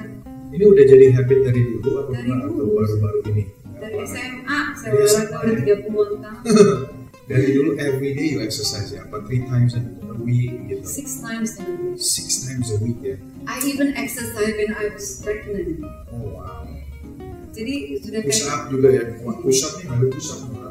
[0.49, 2.65] Ini udah jadi habit dari dulu atau Dari dulu.
[2.75, 3.43] baru-baru ini?
[3.79, 5.77] dari SMA saya Dari olahraga udah ya?
[5.77, 6.43] 30 tahun
[7.29, 9.83] Dari dulu every day you exercise ya, apa three times a
[10.19, 10.81] week gitu.
[10.81, 13.17] six times a week Six times a week ya.
[13.45, 16.65] I even exercise when I was pregnant Oh wow.
[17.53, 19.05] jadi sudah Push kayak up juga ya.
[19.21, 20.69] Wah push up nih ada push up sama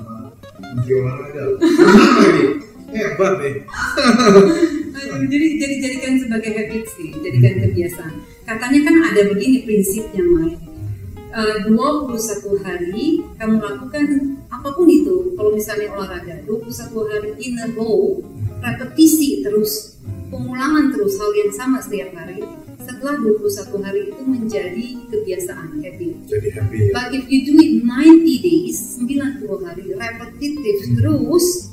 [0.57, 1.41] menteri olahraga.
[1.57, 2.45] Benar lagi.
[2.97, 3.55] Hebat nih.
[4.97, 8.13] Aduh, jadi jadi jadikan sebagai habit sih, jadikan kebiasaan.
[8.47, 10.55] Katanya kan ada begini prinsipnya Mai.
[11.27, 14.05] Eh, 21 hari kamu lakukan
[14.67, 18.19] apa pun itu, kalau misalnya olahraga, 21 hari in a row,
[18.59, 19.95] repetisi terus,
[20.27, 22.43] pengulangan terus hal yang sama setiap hari.
[22.83, 26.15] Setelah 21 hari itu menjadi kebiasaan habit.
[26.27, 26.91] Jadi happy ya.
[26.91, 31.71] But if you do it 90 days, 90 hari repetitif terus,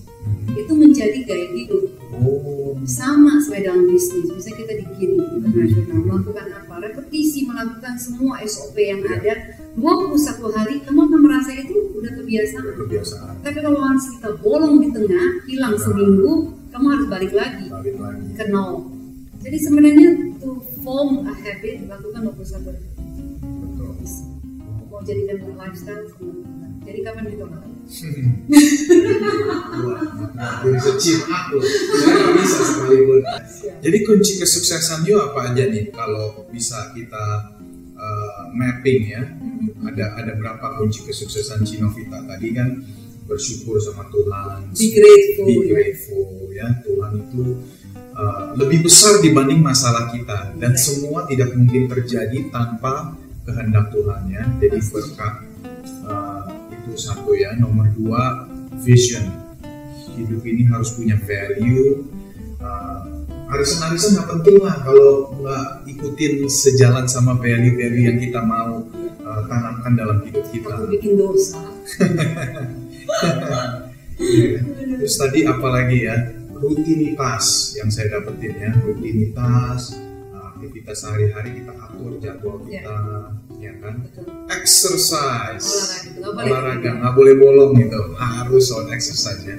[0.54, 1.84] itu menjadi gaya hidup
[2.14, 2.78] Oh.
[2.86, 8.78] sama seperti dalam bisnis misalnya kita di gini internasional melakukan apa repetisi melakukan semua SOP
[8.78, 9.18] yang Iya.
[9.18, 9.34] ada
[9.74, 12.74] 21 hari kamu akan merasa itu udah kebiasaan.
[12.78, 13.34] Kebiasaan.
[13.42, 17.66] tapi kalau once kita bolong di tengah hilang seminggu kamu harus balik lagi.
[17.66, 18.26] Balik lagi.
[18.38, 18.86] ke nol.
[19.44, 20.10] Jadi sebenarnya
[20.40, 22.82] to form a habit lakukan 21 hari.
[23.42, 23.94] Betul.
[24.88, 26.06] mau jadikan lifestyle
[26.84, 27.46] jadi kapan kita
[29.84, 30.00] Wah,
[30.64, 33.20] dari kecil aku, nggak bisa sekalipun.
[33.84, 35.92] Jadi kunci kesuksesan you apa aja nih?
[35.92, 37.53] Kalau bisa kita
[38.04, 39.24] uh, mapping ya?
[39.88, 42.84] Ada ada berapa kunci kesuksesan Cinovita tadi kan
[43.24, 45.48] bersyukur sama Tuhan, Be grateful.
[45.48, 47.56] be grateful ya Tuhan itu
[48.12, 54.44] uh, lebih besar dibanding masalah kita dan semua tidak mungkin terjadi tanpa kehendak Tuhan ya.
[54.60, 55.34] Jadi berkat
[56.08, 57.52] uh, itu satu ya.
[57.56, 58.48] Nomor dua
[58.80, 59.24] vision.
[60.14, 62.06] Hidup ini harus punya value.
[62.62, 63.23] Uh,
[63.54, 68.82] arisan-arisan nggak penting lah kalau nggak ikutin sejalan sama value-value yang kita mau
[69.22, 70.74] uh, tanamkan dalam hidup kita.
[70.74, 71.62] aku bikin dosa.
[74.14, 74.62] Iya.
[75.02, 76.16] Terus tadi apalagi ya?
[76.54, 78.70] Rutinitas yang saya dapetin ya.
[78.78, 79.98] Rutinitas
[80.30, 82.94] uh, aktivitas sehari-hari kita atur jadwal kita
[83.58, 83.94] ya kan?
[84.06, 84.24] Betul.
[84.54, 85.66] Exercise.
[85.66, 86.14] Olahraga.
[86.14, 86.90] Itu nggak boleh olahraga.
[86.94, 88.00] nggak boleh bolong gitu.
[88.14, 89.58] Harus on exercise ya.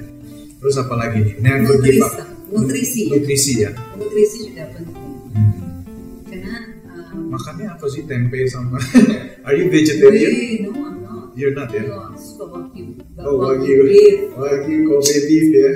[0.55, 3.09] Terus apalagi nih never give up nutrisi.
[3.09, 3.71] Nutrisi ya.
[3.97, 5.13] Nutrisi juga penting.
[5.35, 5.61] Hmm.
[6.25, 6.55] karena
[7.11, 8.03] um, makannya apa sih?
[8.05, 8.77] Tempe sama
[9.47, 10.31] are you vegetarian?
[10.31, 11.27] Wih, no I'm not.
[11.35, 11.83] You're not ya?
[11.83, 12.95] No suka wagyu.
[13.19, 13.75] Oh wagyu
[14.37, 14.77] wagyu.
[14.87, 15.69] Kobe beef ya?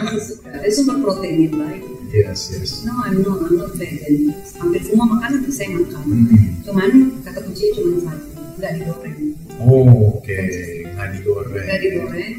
[0.60, 1.82] Ada sumber protein yang baik.
[2.10, 2.82] Yes yes.
[2.86, 3.42] No I'm not.
[3.46, 4.34] I'm not vegan.
[4.60, 6.04] Hampir semua makanan tuh saya makan.
[6.04, 6.48] Hmm.
[6.66, 6.90] cuman
[7.24, 8.28] kata kuncinya cuma satu.
[8.60, 9.18] Nggak digoreng.
[9.56, 10.36] Oh, oke,
[10.84, 11.64] nggak digoreng.
[11.64, 12.36] nggak digoreng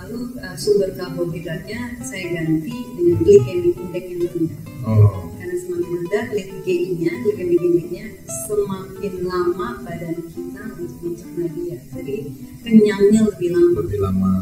[0.00, 6.24] lalu uh, sumber karbohidratnya saya ganti dengan glycemic index yang rendah Oh, karena semakin rendah
[6.64, 8.06] GI-nya, glycemic index-nya,
[8.48, 11.78] semakin lama badan kita untuk mencerna dia.
[11.92, 12.16] Jadi
[12.64, 13.76] kenyangnya lebih lama.
[13.84, 14.32] lebih lama,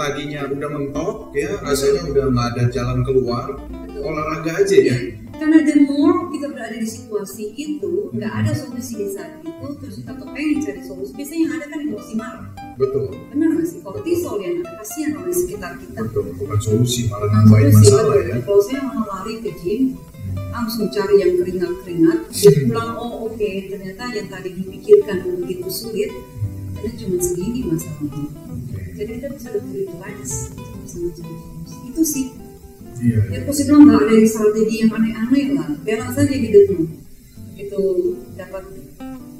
[0.00, 4.00] tadinya udah mentok ya, rasanya udah nggak ada jalan keluar, Betul.
[4.00, 4.96] olahraga aja ya.
[5.36, 9.94] Karena the more kita berada di situasi itu, nggak ada solusi di saat itu, terus
[10.00, 12.44] kita kepengen cari solusi, biasanya yang ada kan emosi marah.
[12.80, 16.24] Betul, benar nggak sih kortisol yang ada kasihan orang di sekitar kita betul.
[16.32, 18.24] Bukan solusi, malah nambahin masalah betul.
[18.24, 18.36] ya.
[18.40, 19.82] kalau saya mau lari ke gym
[20.50, 22.18] langsung cari yang keringat-keringat
[22.66, 26.10] pulang oh oke ternyata yang tadi dipikirkan begitu sulit
[26.74, 28.24] ternyata cuma segini masalahnya
[28.94, 30.20] jadi kita bisa lebih relax
[31.88, 32.26] itu sih
[33.00, 33.16] Iya.
[33.32, 36.84] ya aku sih bilang nggak ada strategi yang aneh-aneh lah balance aja hidupmu
[37.56, 37.80] begitu
[38.36, 38.64] dapat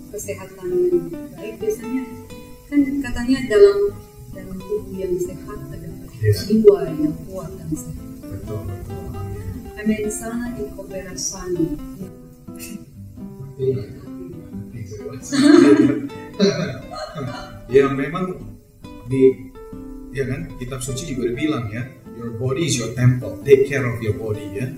[0.09, 2.09] kesehatan yang baik biasanya
[2.73, 3.79] kan katanya dalam
[4.33, 6.33] dalam tubuh yang sehat terdapat Iya.
[6.49, 8.07] jiwa yang kuat dan sehat.
[8.33, 11.65] betul betul amin A mensana in corpore sano.
[13.61, 13.85] Iya.
[17.71, 18.39] Ya memang
[19.11, 19.51] di
[20.11, 21.87] ya kan kitab suci juga bilang ya
[22.19, 24.69] your body is your temple take care of your body ya.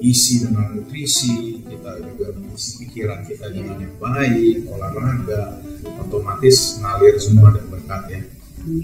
[0.00, 5.60] Isi dengan nutrisi kita juga isi pikiran kita dengan yang baik olahraga
[6.00, 8.20] otomatis ngalir semua dan berkat ya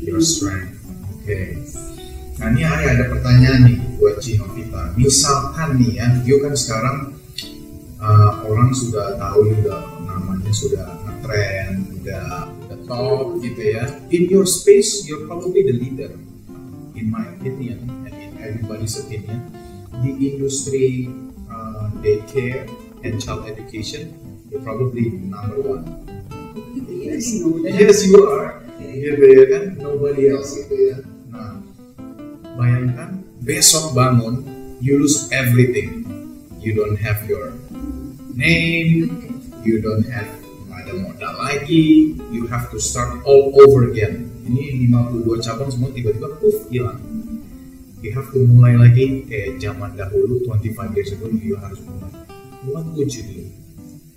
[0.04, 1.40] your strength oke.
[2.34, 7.16] Nah ini hari ada pertanyaan nih buat Cino Vita misalkan nih ya you kan sekarang
[7.96, 12.52] uh, orang sudah tahu juga namanya sudah ngetrend udah
[12.84, 13.84] top gitu ya.
[14.12, 16.12] In your space you're probably the leader
[16.94, 19.42] in my opinion and in everybody's opinion.
[20.04, 21.08] The industry
[21.48, 22.68] uh, daycare
[23.02, 24.12] and child education
[24.48, 25.84] you're probably number one.
[26.88, 27.74] Yes, you know that.
[27.76, 28.60] yes you are.
[28.80, 29.64] Gitu ya kan?
[29.80, 30.96] Nobody else gitu ya.
[31.32, 31.60] Nah
[32.54, 34.46] bayangkan besok bangun
[34.78, 36.06] you lose everything.
[36.64, 37.52] You don't have your
[38.34, 39.30] name
[39.64, 40.43] you don't have
[40.94, 46.30] ada modal lagi you have to start all over again ini 52 cabang semua tiba-tiba
[46.38, 47.02] puff hilang
[47.98, 52.14] you have to mulai lagi kayak zaman dahulu 25 years ago you harus mulai
[52.70, 53.42] what would you do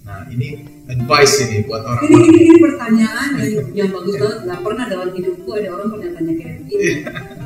[0.06, 4.40] nah ini advice ini buat Ini, orang-orang ini, ini pertanyaan yang, yang bagus banget.
[4.48, 6.92] Gak pernah dalam hidupku ada orang pernah tanya kayak begini.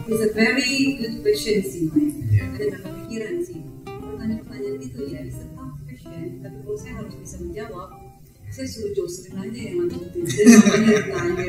[0.06, 2.14] It's a very good question sih, Maya.
[2.30, 2.44] Iya.
[2.54, 3.60] Ada nggak kepikiran sih?
[3.82, 6.22] Pertanyaan-pertanyaan itu ya, it's a tough question.
[6.46, 7.90] Tapi kalau saya harus bisa menjawab,
[8.52, 10.28] saya suruh Jocelyn aja yang lanjutin.
[10.28, 11.48] Namanya tanya.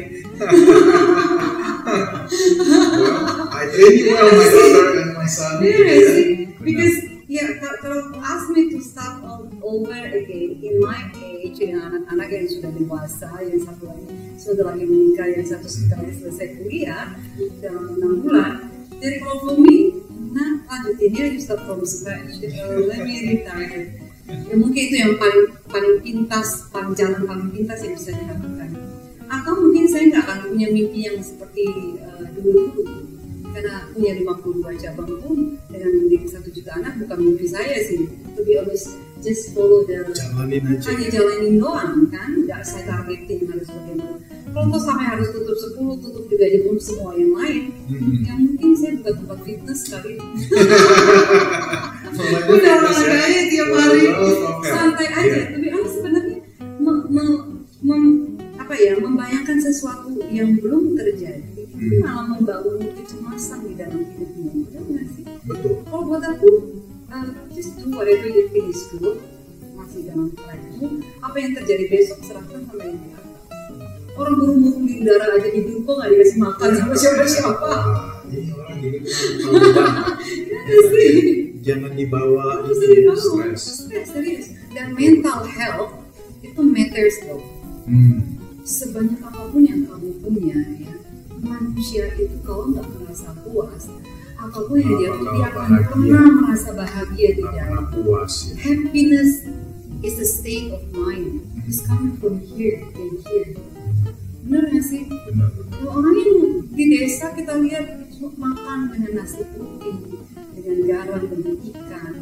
[2.63, 5.99] well, I you well my daughter and my son Iya ya.
[5.99, 6.63] Benar.
[6.63, 6.97] Because
[7.27, 12.29] ya ka- kalau ask me to start all over again in my age dengan anak-anak
[12.31, 14.07] yang sudah dewasa, yang satu lagi
[14.39, 17.19] sudah lagi menikah, yang satu sekarang selesai kuliah
[17.59, 18.53] dalam enam bulan.
[19.03, 22.39] Jadi kalau for me, nah lanjutinnya you start from scratch.
[22.47, 24.12] Uh, let me retire.
[24.23, 28.70] Ya, mungkin itu yang paling paling pintas, paling jalan paling pintas yang bisa dilakukan.
[29.27, 31.64] Atau mungkin saya nggak akan punya mimpi yang seperti
[31.99, 32.85] uh, dulu-dulu
[33.53, 35.37] karena punya 52 cabang pun
[35.68, 40.01] dengan mendidik satu juta anak bukan mimpi saya sih to be honest just follow the
[40.16, 44.16] jalanin aja hanya jalanin doang kan nggak saya targetin harus bagaimana
[44.57, 48.25] kalau toh sampai harus tutup 10 tutup juga aja pun semua yang lain Mhm.
[48.25, 50.16] yang mungkin saya buka tempat fitness kali
[52.57, 52.81] udah ya.
[52.81, 53.43] olahraganya
[54.64, 55.23] santai aja.
[55.25, 55.43] Iya.
[55.51, 56.37] tapi aku sebenarnya
[56.79, 57.43] me- me-
[57.81, 58.20] mem-
[58.55, 61.99] apa ya membayangkan sesuatu yang belum terjadi itu Hmm.
[62.01, 65.25] malah membangun kecemasan di dalam hidupmu betul nggak sih?
[65.43, 65.73] Betul.
[65.83, 66.51] Kalau buat aku
[67.09, 69.18] uh, just do whatever you feel is good
[69.73, 70.87] masih dalam trackmu
[71.18, 73.31] apa yang terjadi besok serahkan sama yang di atas.
[74.12, 77.70] Orang burung-burung di udara aja di kok nggak dikasih makan sama siapa-siapa
[94.73, 97.85] apa pun yang dia akan pernah merasa bahagia di dalam.
[97.93, 98.53] puas ya.
[98.64, 99.31] Happiness
[100.01, 101.45] is a state of mind.
[101.68, 103.53] It's coming from here and here.
[104.49, 105.03] Benar nggak sih?
[105.07, 105.49] Benar.
[105.87, 106.39] Orang yang
[106.73, 108.01] di desa kita lihat
[108.39, 110.25] makan dengan nasi putih
[110.57, 112.12] dengan garam dengan ikan.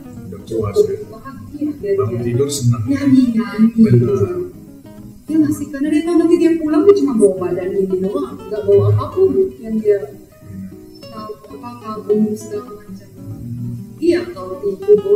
[0.50, 0.94] Puas ya.
[1.06, 1.70] bahagia.
[1.78, 2.82] Dia tidur senang.
[2.90, 4.49] Nyanyi nyanyi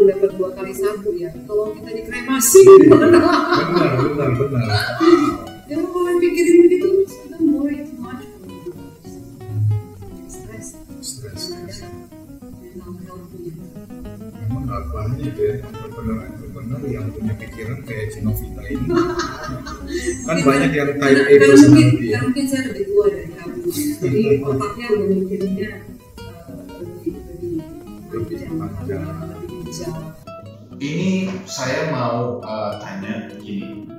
[0.08, 1.30] dapat dua kali satu ya.
[1.44, 2.62] Kalau kita dikremasi.
[2.64, 3.90] Gimana benar.
[4.00, 4.68] Benar benar
[5.64, 6.88] jangan yang pikirin begitu.
[7.32, 8.24] Don't worry too much
[10.28, 11.42] stres stres.
[11.50, 11.88] Ada.
[12.74, 13.52] Mental health-nya
[14.44, 18.86] memang nggak banyak ya entrepreneur entrepreneur yang punya pikiran kayak Cinovita ini.
[20.24, 22.12] Kan banyak yang type A karena, karena mungkin personality ya.
[22.12, 23.58] karena mungkin saya lebih tua dari kamu.
[23.74, 25.70] Jadi otaknya udah mikirnya
[26.20, 27.12] eh, lebih
[28.14, 29.33] Lebih panjang
[30.78, 33.90] Ini saya mau uh, tanya gini.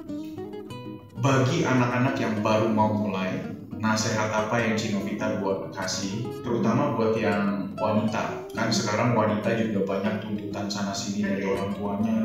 [1.20, 3.44] Bagi anak-anak yang baru mau mulai,
[3.76, 8.48] nasihat apa yang Cinovita buat kasih, terutama buat yang wanita.
[8.56, 12.18] Kan sekarang wanita juga banyak tuntutan sana sini dari orang tuanya,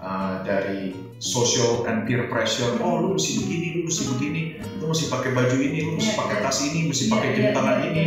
[0.00, 2.80] uh, dari social and peer pressure.
[2.80, 4.42] Oh, lu mesti begini, lu mesti begini,
[4.80, 6.44] lu mesti pakai baju ini, lu mesti Iya, pakai iya.
[6.48, 8.06] tas ini, mesti pakai Iya, jam tangan ini.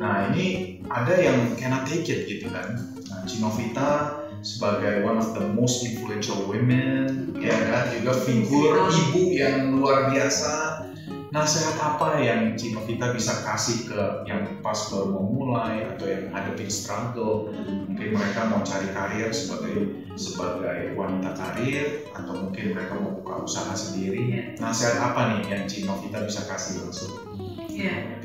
[0.00, 0.46] Nah ini
[0.88, 2.91] ada yang cannot take it gitu kan.
[3.24, 7.94] Cinovita sebagai one of the most influential women, ya kan?
[7.94, 10.84] Juga figur ibu yang luar biasa.
[11.32, 16.68] nasihat apa yang Cinovita bisa kasih ke yang pas baru mau mulai atau yang hadapin
[16.68, 17.48] struggle?
[17.88, 23.72] Mungkin mereka mau cari karir sebagai sebagai wanita karir atau mungkin mereka mau buka usaha
[23.72, 24.52] sendiri.
[24.60, 27.16] Nasihat apa nih yang Cinovita bisa kasih langsung?
[27.64, 28.21] Iya.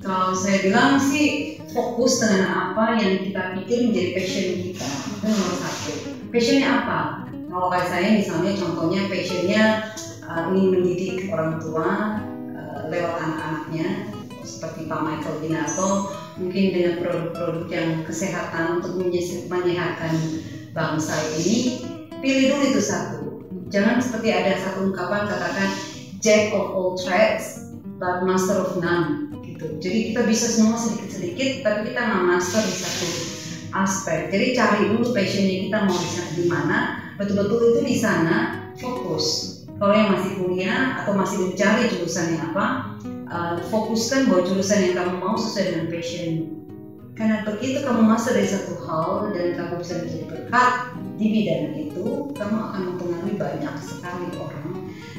[0.00, 5.56] Kalau saya bilang sih fokus dengan apa yang kita pikir menjadi passion kita itu nomor
[5.60, 5.92] satu.
[6.32, 6.98] Passionnya apa?
[7.28, 9.62] Kalau kayak saya misalnya contohnya passionnya
[10.24, 12.16] uh, ingin mendidik orang tua
[12.56, 14.08] uh, lewat anak-anaknya
[14.40, 15.88] seperti Pak Michael Ginato
[16.40, 20.16] mungkin dengan produk-produk yang kesehatan untuk menye- menyehatkan
[20.72, 21.84] bangsa ini
[22.24, 23.20] pilih dulu itu satu
[23.68, 25.68] jangan seperti ada satu ungkapan katakan
[26.24, 27.68] jack of all trades
[28.00, 29.28] but master of none
[29.60, 29.76] gitu.
[29.76, 33.08] Jadi kita bisa semua sedikit-sedikit, tapi kita nggak master di satu
[33.76, 34.18] aspek.
[34.32, 36.08] Jadi cari dulu passionnya kita mau di
[36.40, 36.78] di mana,
[37.20, 38.36] betul-betul itu di sana
[38.80, 39.56] fokus.
[39.76, 42.64] Kalau yang masih kuliah atau masih mencari jurusannya apa,
[43.32, 46.32] uh, fokuskan bahwa jurusan yang kamu mau sesuai dengan passion.
[47.16, 50.72] Karena begitu kamu master dari satu hal dan kamu bisa menjadi berkat
[51.20, 54.59] di bidang itu, kamu akan mempengaruhi banyak sekali orang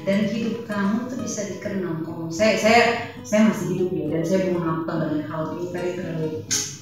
[0.01, 2.81] dan hidup kamu tuh bisa dikenal kalau saya saya
[3.21, 6.29] saya masih hidup ya dan saya belum melakukan banyak hal ini tadi terlalu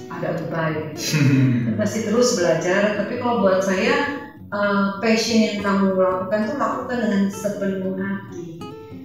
[0.09, 0.83] agak berbahaya
[1.79, 4.19] masih terus belajar tapi kalau buat saya
[4.53, 8.45] uh, passion yang kamu lakukan tuh lakukan dengan sepenuh hati.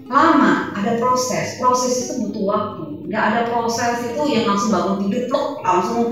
[0.04, 1.56] Lama ada proses.
[1.56, 2.84] Proses itu butuh waktu.
[3.08, 6.02] Nggak ada proses itu yang langsung bangun tidur plok langsung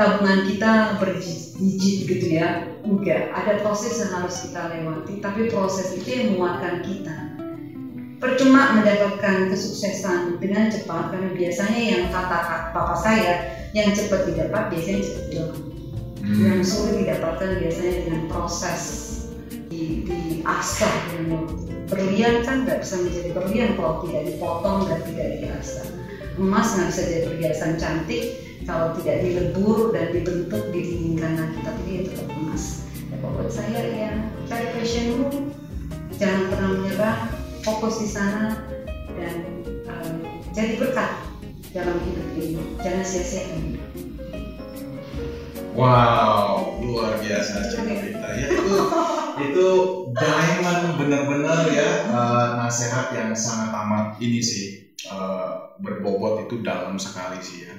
[0.00, 2.64] tabungan kita berjijit gitu ya.
[2.80, 7.16] Enggak ada proses yang harus kita lewati tapi proses itu yang menguatkan kita.
[8.16, 15.00] Percuma mendapatkan kesuksesan dengan cepat karena biasanya yang kata papa saya yang cepat didapat biasanya
[15.04, 15.60] cepat hilang.
[16.20, 18.82] Yang sulit didapatkan biasanya dengan proses
[19.68, 21.52] di, di asah dengan waktu
[21.88, 25.86] berlian kan nggak bisa menjadi berlian kalau tidak dipotong dan tidak diasah.
[26.40, 32.00] Emas nggak bisa jadi perhiasan cantik kalau tidak dilebur dan dibentuk didinginkan lagi tapi dia
[32.08, 32.64] tetap emas
[33.10, 34.12] ya buat saya ya
[34.46, 35.28] cari passionmu
[36.20, 37.16] jangan pernah menyerah
[37.64, 38.60] fokus di sana
[39.16, 40.16] dan um,
[40.52, 41.12] jadi berkat
[41.70, 43.80] dalam hidup ini jangan sia-siakan
[45.70, 48.26] Wow, luar biasa Cinovita.
[48.34, 48.74] Ya, itu
[49.38, 49.66] itu
[50.12, 57.38] diamond benar-benar ya uh, nasihat yang sangat amat ini sih uh, berbobot itu dalam sekali
[57.38, 57.74] sih ya.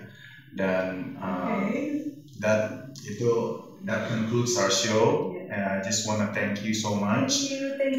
[0.56, 1.64] Dan uh,
[2.39, 2.60] that
[3.08, 3.32] itu
[3.86, 5.32] that concludes our show.
[5.52, 7.34] And I just wanna thank you so much.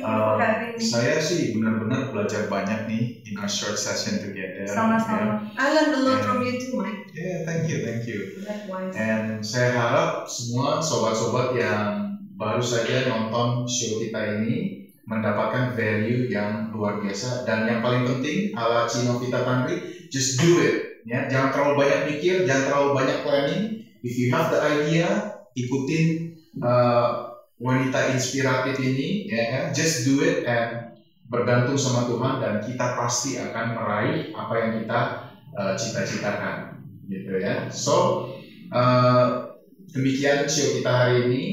[0.02, 0.34] Uh,
[0.82, 4.66] saya sih benar-benar belajar banyak nih in our short session together.
[4.66, 5.38] sama-sama.
[5.58, 7.02] I learned a lot from you too Mike.
[7.12, 8.18] Yeah, thank you, thank you.
[8.42, 8.92] likewise.
[8.96, 14.74] And saya harap semua sobat-sobat yang baru saja nonton show kita ini
[15.06, 17.42] mendapatkan value yang luar biasa.
[17.46, 19.78] Dan yang paling penting ala Cino Vita Tanri
[20.10, 23.64] just do it ya jangan terlalu banyak mikir jangan terlalu banyak planning.
[24.02, 25.08] If you have the idea
[25.54, 30.98] ikutin uh, wanita inspiratif ini ya kan just do it and
[31.30, 35.00] bergantung sama Tuhan dan kita pasti akan meraih apa yang kita
[35.56, 37.70] uh, cita-citakan gitu ya.
[37.70, 38.28] So
[38.74, 39.56] uh,
[39.94, 41.44] demikian show kita hari ini.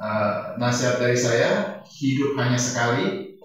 [0.00, 3.36] Uh, nasihat dari saya hidup hanya sekali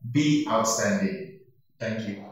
[0.00, 1.44] be outstanding.
[1.76, 2.31] Thank you